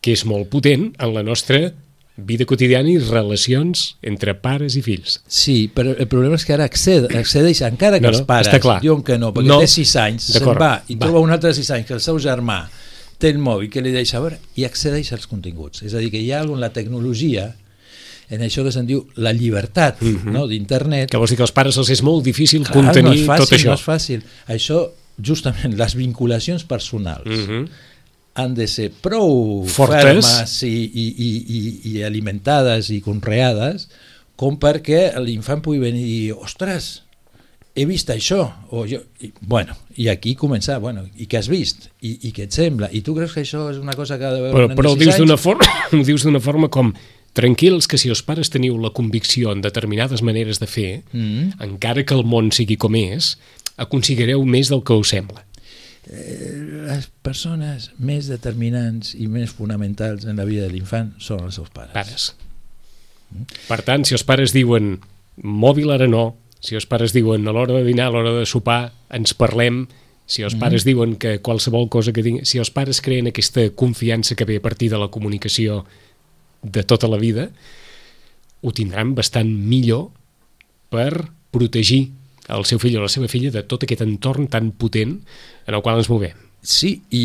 que 0.00 0.14
és 0.14 0.24
molt 0.28 0.48
potent 0.52 0.92
en 1.02 1.12
la 1.14 1.22
nostra 1.26 1.72
vida 2.16 2.46
quotidiana 2.48 2.88
i 2.88 2.96
relacions 3.02 3.96
entre 4.00 4.32
pares 4.40 4.76
i 4.78 4.82
fills. 4.82 5.18
Sí, 5.28 5.66
però 5.68 5.92
el 5.98 6.08
problema 6.08 6.38
és 6.38 6.46
que 6.48 6.54
ara 6.56 6.64
acced, 6.64 7.10
accedeix, 7.14 7.60
encara 7.66 7.98
que 8.00 8.06
No, 8.06 8.12
no, 8.14 8.16
els 8.16 8.26
pares 8.26 8.48
està 8.48 8.60
clar. 8.62 8.78
diuen 8.80 9.02
que 9.04 9.18
no, 9.20 9.34
perquè 9.34 9.50
No. 9.50 9.58
té 9.60 9.66
6 9.68 9.96
anys, 10.00 10.30
se'n 10.32 10.46
va 10.56 10.82
i 10.88 10.94
va. 10.96 11.04
troba 11.06 11.20
un 11.20 11.30
altre 11.34 11.52
6 11.52 11.70
anys 11.76 11.86
que 11.86 11.94
el 11.94 12.00
seu 12.00 12.16
germà 12.18 12.62
té 13.18 13.30
el 13.32 13.38
mòbil 13.38 13.70
que 13.72 13.80
li 13.82 13.92
deixa 13.94 14.20
veure 14.20 14.38
i 14.56 14.64
accedeix 14.68 15.12
als 15.16 15.26
continguts. 15.26 15.82
És 15.82 15.94
a 15.94 15.98
dir, 16.02 16.10
que 16.12 16.20
hi 16.20 16.32
ha 16.32 16.40
alguna 16.42 16.66
la 16.66 16.72
tecnologia 16.74 17.54
en 18.28 18.42
això 18.42 18.64
que 18.66 18.72
se'n 18.74 18.86
diu 18.88 19.04
la 19.22 19.30
llibertat 19.32 20.00
no, 20.24 20.48
d'internet 20.50 21.10
Que 21.12 21.18
vols 21.20 21.30
dir 21.30 21.36
que 21.38 21.44
als 21.46 21.52
pares 21.54 21.76
els 21.78 21.90
és 21.94 22.02
molt 22.02 22.24
difícil 22.26 22.64
Clar, 22.66 22.72
contenir 22.74 23.20
no 23.22 23.28
fàcil, 23.28 23.44
tot 23.44 23.52
això. 23.54 23.68
No 23.70 23.74
és 23.78 23.84
fàcil. 23.86 24.24
Això, 24.50 24.80
justament, 25.22 25.76
les 25.78 25.94
vinculacions 25.94 26.64
personals 26.64 27.24
Mhm. 27.26 27.68
han 28.34 28.54
de 28.54 28.66
ser 28.66 28.90
prou 28.90 29.64
Fortes. 29.64 30.02
fermes 30.02 30.62
i, 30.66 30.74
i, 30.92 31.06
i, 31.16 31.30
i, 31.56 31.60
i 31.92 32.02
alimentades 32.02 32.90
i 32.90 33.00
conreades 33.00 33.88
com 34.36 34.58
perquè 34.60 35.14
l'infant 35.24 35.62
pugui 35.62 35.78
venir 35.78 36.02
i 36.02 36.10
dir, 36.26 36.32
ostres, 36.34 37.02
he 37.76 37.84
vist 37.84 38.08
això, 38.10 38.40
o 38.72 38.86
jo, 38.88 39.02
i, 39.20 39.28
bueno, 39.40 39.74
i 40.00 40.08
aquí 40.08 40.34
començar, 40.38 40.78
bueno, 40.80 41.04
i 41.20 41.26
què 41.28 41.38
has 41.42 41.48
vist? 41.52 41.90
I, 42.00 42.14
I 42.28 42.32
què 42.32 42.46
et 42.48 42.56
sembla? 42.56 42.88
I 42.90 43.02
tu 43.04 43.14
creus 43.16 43.34
que 43.36 43.42
això 43.44 43.66
és 43.70 43.78
una 43.82 43.92
cosa 43.98 44.16
que 44.18 44.24
ha 44.24 44.32
de 44.32 44.40
veure 44.40 44.56
Però, 44.56 44.76
però 44.78 44.92
ho 44.94 44.98
dius 45.00 45.18
d'una 45.20 45.36
forma, 45.36 45.68
ho 45.92 46.02
dius 46.06 46.24
d'una 46.24 46.40
forma 46.40 46.70
com 46.72 46.94
tranquils 47.36 47.84
que 47.86 47.98
si 48.00 48.08
els 48.08 48.22
pares 48.24 48.48
teniu 48.48 48.78
la 48.80 48.94
convicció 48.96 49.52
en 49.52 49.60
determinades 49.60 50.22
maneres 50.24 50.58
de 50.62 50.66
fer, 50.72 50.90
Mm. 51.12 51.58
encara 51.68 52.04
que 52.08 52.16
el 52.16 52.24
món 52.24 52.48
sigui 52.56 52.78
com 52.80 52.96
és, 52.96 53.34
aconseguireu 53.76 54.40
més 54.48 54.72
del 54.72 54.80
que 54.82 54.96
us 54.96 55.12
sembla. 55.12 55.44
Les 56.06 57.08
persones 57.26 57.90
més 57.98 58.28
determinants 58.30 59.12
i 59.18 59.26
més 59.28 59.50
fonamentals 59.52 60.24
en 60.24 60.38
la 60.40 60.46
vida 60.48 60.64
de 60.64 60.72
l'infant 60.72 61.12
són 61.18 61.42
els 61.48 61.58
seus 61.58 61.68
pares. 61.74 61.92
Pares. 61.92 62.26
Per 63.66 63.80
tant, 63.82 64.04
si 64.06 64.14
els 64.14 64.22
pares 64.24 64.54
diuen 64.54 64.94
mòbil 65.42 65.90
ara 65.92 66.06
no, 66.08 66.36
si 66.60 66.74
els 66.78 66.86
pares 66.88 67.14
diuen 67.14 67.46
a 67.46 67.54
l'hora 67.54 67.76
de 67.78 67.84
dinar, 67.86 68.08
a 68.10 68.14
l'hora 68.14 68.34
de 68.38 68.46
sopar, 68.48 68.92
ens 69.14 69.34
parlem, 69.36 69.86
si 70.26 70.42
els 70.42 70.56
pares 70.58 70.82
diuen 70.82 71.14
que 71.22 71.38
qualsevol 71.38 71.86
cosa 71.88 72.12
que 72.12 72.24
tinguin... 72.26 72.46
Si 72.48 72.58
els 72.58 72.72
pares 72.74 72.98
creen 73.00 73.30
aquesta 73.30 73.68
confiança 73.78 74.34
que 74.34 74.46
ve 74.48 74.58
a 74.58 74.64
partir 74.64 74.90
de 74.90 74.98
la 74.98 75.06
comunicació 75.14 75.84
de 76.66 76.82
tota 76.82 77.06
la 77.06 77.20
vida, 77.20 77.46
ho 78.62 78.72
tindran 78.74 79.14
bastant 79.14 79.46
millor 79.46 80.08
per 80.90 81.30
protegir 81.54 82.08
el 82.50 82.66
seu 82.66 82.82
fill 82.82 82.98
o 82.98 83.04
la 83.04 83.12
seva 83.12 83.30
filla 83.30 83.52
de 83.54 83.62
tot 83.66 83.86
aquest 83.86 84.02
entorn 84.02 84.50
tan 84.50 84.72
potent 84.74 85.14
en 85.66 85.78
el 85.78 85.82
qual 85.82 86.02
ens 86.02 86.10
movem. 86.10 86.34
Sí, 86.66 86.96
i, 87.14 87.24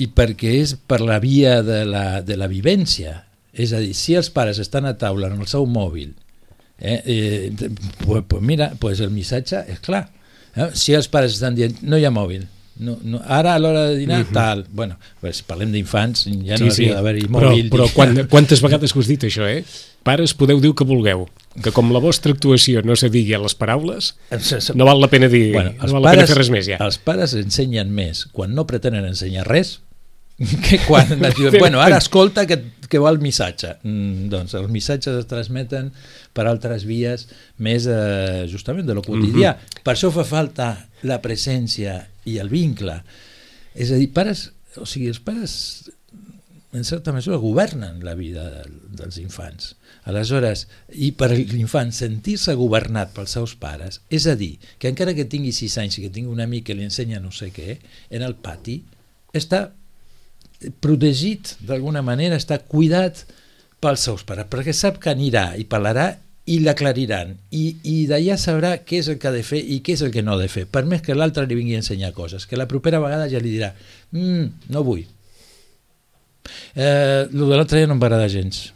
i 0.00 0.08
perquè 0.08 0.54
és 0.62 0.72
per 0.88 1.02
la 1.04 1.18
via 1.20 1.58
de 1.64 1.82
la, 1.84 2.22
de 2.24 2.40
la 2.40 2.48
vivència. 2.48 3.18
És 3.52 3.76
a 3.76 3.84
dir, 3.84 3.92
si 3.92 4.16
els 4.16 4.32
pares 4.32 4.58
estan 4.62 4.88
a 4.88 4.96
taula 4.96 5.28
en 5.28 5.44
el 5.44 5.50
seu 5.50 5.68
mòbil, 5.68 6.14
eh, 6.78 7.02
eh, 7.04 7.70
pues, 8.04 8.24
pues 8.26 8.42
mira, 8.42 8.72
pues 8.78 9.00
el 9.00 9.10
missatge 9.10 9.64
és 9.68 9.80
clar. 9.84 10.08
Eh? 10.56 10.70
Si 10.74 10.94
els 10.94 11.08
pares 11.08 11.36
estan 11.38 11.56
dient 11.58 11.80
no 11.82 11.98
hi 11.98 12.06
ha 12.06 12.12
mòbil, 12.14 12.46
no, 12.76 12.96
no, 13.06 13.20
ara 13.30 13.54
a 13.54 13.60
l'hora 13.62 13.84
de 13.90 13.96
dinar, 13.96 14.22
uh 14.22 14.26
-huh. 14.26 14.32
tal. 14.32 14.66
Bueno, 14.70 14.98
pues 15.20 15.42
parlem 15.42 15.70
d'infants, 15.72 16.24
ja 16.24 16.58
no 16.58 16.70
havia 16.70 16.94
d'haver-hi 16.94 17.26
però, 17.28 17.50
mòbil. 17.50 17.70
però 17.70 17.88
quan, 17.94 18.26
quantes 18.28 18.60
vegades 18.60 18.92
que 18.92 18.98
us 18.98 19.06
dit 19.06 19.22
això, 19.22 19.46
eh? 19.46 19.64
Pares, 20.02 20.34
podeu 20.34 20.60
dir 20.60 20.74
que 20.74 20.84
vulgueu, 20.84 21.28
que 21.62 21.70
com 21.70 21.92
la 21.92 21.98
vostra 21.98 22.32
actuació 22.32 22.82
no 22.82 22.96
se 22.96 23.08
digui 23.08 23.34
a 23.34 23.38
les 23.38 23.54
paraules, 23.54 24.16
no 24.74 24.84
val 24.84 25.00
la 25.00 25.08
pena 25.08 25.28
dir, 25.28 25.52
Bueno, 25.52 25.70
no 25.70 25.92
val 25.92 26.02
la 26.02 26.08
pares, 26.10 26.24
pena 26.24 26.26
fer 26.26 26.36
res 26.36 26.50
més 26.50 26.66
ja. 26.66 26.76
els 26.80 26.98
pares 26.98 27.34
ensenyen 27.34 27.90
més 27.90 28.26
quan 28.26 28.54
no 28.54 28.66
pretenen 28.66 29.04
ensenyar 29.04 29.46
res 29.46 29.80
que 30.68 30.80
quan 30.86 31.24
es 31.24 31.36
diuen, 31.36 31.58
bueno, 31.58 31.80
ara 31.80 31.96
escolta 31.98 32.44
que, 32.46 32.58
que 32.90 33.00
va 33.02 33.12
el 33.14 33.20
missatge. 33.22 33.76
Mm, 33.82 34.28
doncs 34.32 34.56
els 34.58 34.70
missatges 34.72 35.20
es 35.22 35.28
transmeten 35.30 35.90
per 36.34 36.46
altres 36.50 36.86
vies 36.88 37.28
més 37.62 37.88
eh, 37.90 38.44
justament 38.50 38.88
de 38.88 38.96
lo 38.96 39.04
quotidià. 39.06 39.54
Per 39.82 39.94
això 39.94 40.12
fa 40.14 40.26
falta 40.28 40.72
la 41.08 41.20
presència 41.24 42.00
i 42.30 42.38
el 42.42 42.52
vincle. 42.52 43.00
És 43.74 43.92
a 43.92 43.98
dir, 44.00 44.10
pares, 44.14 44.48
o 44.80 44.86
sigui, 44.88 45.10
els 45.12 45.20
pares 45.22 45.54
en 46.74 46.84
certa 46.84 47.12
mesura 47.14 47.36
governen 47.38 48.02
la 48.04 48.14
vida 48.18 48.48
del, 48.50 48.74
dels 48.98 49.18
infants. 49.22 49.76
Aleshores, 50.10 50.66
i 50.90 51.12
per 51.16 51.30
l'infant 51.32 51.94
sentir-se 51.94 52.56
governat 52.58 53.14
pels 53.14 53.36
seus 53.38 53.54
pares, 53.56 54.00
és 54.10 54.26
a 54.26 54.34
dir, 54.36 54.56
que 54.82 54.90
encara 54.90 55.14
que 55.14 55.28
tingui 55.30 55.54
6 55.54 55.78
anys 55.84 55.98
i 55.98 56.04
que 56.04 56.12
tingui 56.12 56.34
un 56.34 56.42
amic 56.42 56.66
que 56.68 56.76
li 56.76 56.84
ensenya 56.84 57.22
no 57.22 57.30
sé 57.32 57.52
què, 57.54 57.78
en 58.10 58.26
el 58.26 58.34
pati 58.34 58.80
està 59.32 59.68
protegit 60.80 61.56
d'alguna 61.64 62.02
manera, 62.02 62.38
està 62.40 62.58
cuidat 62.58 63.24
pels 63.82 64.04
seus 64.08 64.24
pares, 64.24 64.48
perquè 64.50 64.72
sap 64.72 65.00
que 65.02 65.12
anirà 65.12 65.52
i 65.60 65.66
parlarà 65.68 66.12
i 66.46 66.58
l'aclariran. 66.60 67.32
I, 67.56 67.64
i 67.88 67.96
d'allà 68.08 68.36
sabrà 68.40 68.76
què 68.84 69.00
és 69.00 69.08
el 69.12 69.18
que 69.20 69.30
ha 69.30 69.34
de 69.34 69.42
fer 69.46 69.60
i 69.60 69.80
què 69.84 69.96
és 69.96 70.04
el 70.04 70.12
que 70.12 70.24
no 70.24 70.34
ha 70.34 70.40
de 70.40 70.48
fer, 70.52 70.66
per 70.68 70.84
més 70.88 71.02
que 71.04 71.16
l'altre 71.16 71.46
li 71.48 71.56
vingui 71.56 71.76
a 71.76 71.82
ensenyar 71.82 72.12
coses, 72.16 72.46
que 72.48 72.60
la 72.60 72.68
propera 72.70 73.00
vegada 73.02 73.28
ja 73.32 73.40
li 73.40 73.52
dirà 73.54 73.72
mm, 74.12 74.70
no 74.74 74.84
vull 74.84 75.04
eh, 76.74 77.24
el 77.24 77.44
de 77.48 77.56
l'altre 77.56 77.80
dia 77.80 77.88
no 77.88 77.96
em 77.96 78.02
va 78.02 78.10
agradar 78.10 78.28
gens 78.32 78.66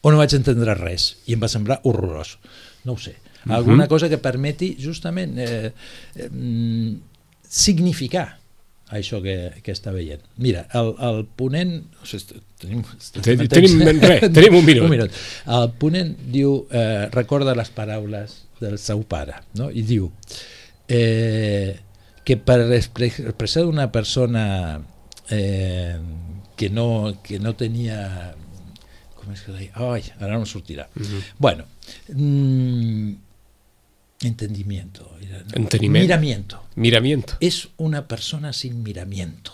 o 0.00 0.12
no 0.12 0.20
vaig 0.20 0.34
entendre 0.36 0.76
res 0.78 1.12
i 1.28 1.36
em 1.36 1.42
va 1.42 1.50
semblar 1.52 1.80
horrorós 1.84 2.38
no 2.88 2.96
ho 2.96 3.00
sé, 3.00 3.18
alguna 3.52 3.88
cosa 3.88 4.08
que 4.08 4.20
permeti 4.20 4.74
justament 4.80 5.36
eh, 5.38 5.72
eh, 6.16 6.28
mm, 6.28 6.94
significar 8.90 8.98
això 8.98 9.20
que, 9.22 9.62
que 9.62 9.72
està 9.72 9.92
veient. 9.94 10.20
Mira, 10.38 10.66
el, 10.74 10.94
el 10.98 11.20
ponent... 11.38 11.76
O 12.02 12.06
sigui, 12.06 12.40
tenim, 12.60 12.82
Ten- 13.22 13.46
tenim 13.48 14.00
res, 14.02 14.26
tenim 14.36 14.56
un 14.58 14.64
minut. 14.66 14.84
un 14.84 14.90
minut. 14.90 15.10
El 15.46 15.70
ponent 15.78 16.16
diu, 16.32 16.66
eh, 16.70 17.06
recorda 17.14 17.54
les 17.54 17.70
paraules 17.70 18.40
del 18.60 18.76
seu 18.78 19.02
pare, 19.08 19.38
no? 19.56 19.70
i 19.70 19.82
diu 19.82 20.10
eh, 20.88 21.78
que 22.24 22.36
per 22.36 22.60
expre- 22.74 23.06
expressar 23.08 23.64
una 23.66 23.90
persona 23.92 24.80
eh, 25.30 25.96
que, 26.56 26.68
no, 26.70 27.14
que 27.22 27.38
no 27.40 27.54
tenia... 27.56 28.34
Com 29.20 29.32
és 29.34 29.42
que 29.44 29.52
deia? 29.52 29.72
Ai, 29.92 30.02
ara 30.18 30.38
no 30.40 30.46
sortirà. 30.48 30.86
Bueno, 31.38 31.66
mm, 32.08 33.12
entendimiento. 34.22 35.06
Enteniment. 35.54 36.02
Miramiento 36.02 36.62
Miramiento. 36.76 37.34
és 37.40 37.68
una 37.78 38.06
persona 38.08 38.52
sin 38.52 38.82
miramiento 38.82 39.52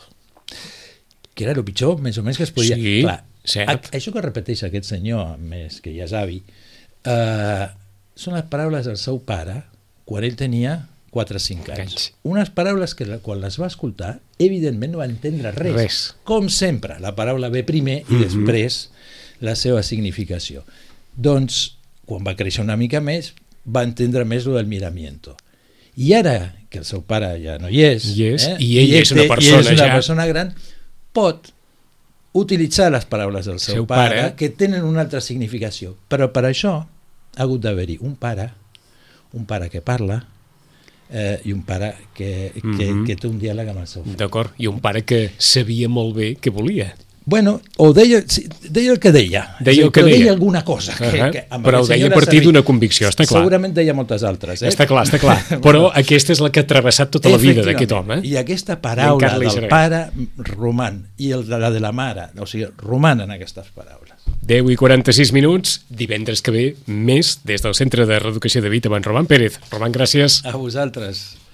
que 1.35 1.45
era 1.45 1.53
el 1.53 1.63
pitjor, 1.65 2.01
més 2.01 2.17
o 2.17 2.23
menys, 2.25 2.39
que 2.39 2.45
es 2.45 2.51
podia... 2.51 2.77
Sí, 2.77 3.03
cert. 3.45 3.69
a, 3.69 3.97
això 3.99 4.11
que 4.15 4.23
repeteix 4.25 4.63
aquest 4.65 4.87
senyor, 4.89 5.35
a 5.35 5.37
més 5.37 5.83
que 5.85 5.93
ja 5.93 6.07
és 6.09 6.15
avi, 6.17 6.39
eh, 7.05 7.67
són 8.17 8.35
les 8.39 8.47
paraules 8.49 8.87
del 8.89 8.97
seu 8.97 9.19
pare 9.21 9.59
quan 10.09 10.25
ell 10.25 10.35
tenia 10.41 10.79
4 11.13 11.37
o 11.37 11.43
5 11.45 11.75
anys. 11.77 11.81
Anys. 11.93 12.07
Unes 12.25 12.49
paraules 12.57 12.95
que 12.97 13.05
quan 13.21 13.43
les 13.45 13.59
va 13.61 13.69
escoltar, 13.69 14.15
evidentment 14.39 14.93
no 14.97 15.03
va 15.05 15.11
entendre 15.11 15.53
res. 15.53 15.77
Res. 15.77 16.01
Com 16.25 16.49
sempre, 16.49 16.97
la 17.05 17.13
paraula 17.15 17.51
ve 17.53 17.63
primer 17.69 17.99
i 18.09 18.15
Mhm. 18.17 18.23
després 18.25 18.89
la 19.45 19.55
seva 19.61 19.83
significació. 19.85 20.65
Doncs, 21.17 21.77
quan 22.07 22.25
va 22.25 22.35
créixer 22.37 22.65
una 22.65 22.77
mica 22.81 23.03
més, 23.05 23.35
va 23.67 23.83
entendre 23.83 24.25
més 24.25 24.45
lo 24.47 24.55
del 24.57 24.67
miramiento. 24.67 25.37
I 25.97 26.13
ara, 26.13 26.55
que 26.69 26.79
el 26.79 26.85
seu 26.85 27.03
pare 27.09 27.33
ja 27.43 27.57
no 27.59 27.69
hi 27.73 27.83
és, 27.83 28.05
eh, 28.05 28.13
Hi 28.13 28.25
és, 28.35 28.49
i 28.61 28.79
ell 28.79 28.95
és 29.01 29.13
una 29.13 29.25
persona 29.31 29.61
és 29.61 29.71
una 29.73 29.87
ja. 29.87 29.93
persona 29.95 30.27
gran, 30.27 30.55
pot 31.13 31.53
utilitzar 32.37 32.91
les 32.93 33.07
paraules 33.09 33.47
del 33.49 33.59
seu, 33.59 33.75
Seu 33.81 33.87
pare, 33.87 34.17
pare. 34.21 34.35
que 34.37 34.51
tenen 34.51 34.85
una 34.85 35.01
altra 35.07 35.21
significació. 35.25 35.95
Però 36.09 36.29
per 36.33 36.45
això 36.45 36.75
ha 36.85 37.43
hagut 37.43 37.63
d'haver-hi 37.65 37.97
un 38.05 38.15
pare, 38.17 38.51
un 39.33 39.47
pare 39.47 39.71
que 39.73 39.81
parla, 39.81 40.19
eh, 41.09 41.41
i 41.45 41.53
un 41.53 41.63
pare 41.63 41.95
que, 42.15 42.53
que, 42.61 42.93
Mhm. 42.93 43.07
que 43.07 43.17
té 43.17 43.27
un 43.29 43.39
diàleg 43.41 43.69
amb 43.71 43.81
el 43.81 43.87
seu 43.87 44.03
fill. 44.05 44.17
D'acord? 44.17 44.53
I 44.59 44.67
un 44.67 44.81
pare 44.81 45.03
que 45.05 45.31
sabia 45.39 45.89
molt 45.89 46.15
bé 46.17 46.37
què 46.37 46.51
volia. 46.53 46.95
Bueno, 47.27 47.61
o 47.77 47.93
deia, 47.93 48.21
deia 48.71 48.93
el 48.93 49.01
que 49.03 49.11
deia. 49.11 49.57
Deia 49.59 49.83
el 49.85 49.91
que 49.91 50.05
deia. 50.05 50.15
deia 50.15 50.31
alguna 50.31 50.65
cosa. 50.65 50.95
Que, 50.95 51.09
Ahà. 51.11 51.31
que 51.35 51.41
amb 51.51 51.67
Però 51.67 51.81
ho 51.83 51.87
deia 51.89 52.07
a 52.07 52.15
partir 52.15 52.39
d'una 52.45 52.63
convicció, 52.63 53.09
està 53.11 53.27
clar. 53.27 53.41
Segurament 53.43 53.75
deia 53.75 53.97
moltes 53.99 54.23
altres. 54.23 54.63
Eh? 54.63 54.71
Està 54.71 54.87
clar, 54.87 55.03
està 55.09 55.19
clar. 55.19 55.35
Però 55.67 55.89
aquesta 55.91 56.31
és 56.37 56.43
la 56.45 56.53
que 56.55 56.63
ha 56.63 56.69
travessat 56.71 57.11
tota 57.17 57.33
la 57.33 57.41
vida 57.43 57.65
d'aquest 57.67 57.97
home. 57.99 58.21
I 58.23 58.37
aquesta 58.39 58.79
paraula 58.79 59.33
del 59.43 59.67
pare 59.67 60.05
roman 60.53 61.03
i 61.19 61.33
el 61.35 61.43
de 61.49 61.59
la 61.59 61.73
de 61.75 61.83
la 61.83 61.91
mare, 61.91 62.29
o 62.39 62.47
sigui, 62.47 62.69
romanen 62.79 63.35
aquestes 63.35 63.75
paraules. 63.75 64.15
10 64.47 64.71
i 64.71 64.77
46 64.79 65.33
minuts, 65.35 65.81
divendres 65.91 66.45
que 66.47 66.55
ve, 66.55 66.67
més 66.87 67.41
des 67.43 67.65
del 67.65 67.75
Centre 67.75 68.07
de 68.07 68.21
Reeducació 68.23 68.63
de 68.63 68.71
Vita, 68.71 68.93
en 68.95 69.03
Roman 69.03 69.27
Pérez. 69.27 69.59
Roman, 69.73 69.91
gràcies. 69.91 70.45
A 70.47 70.55
vosaltres. 70.55 71.37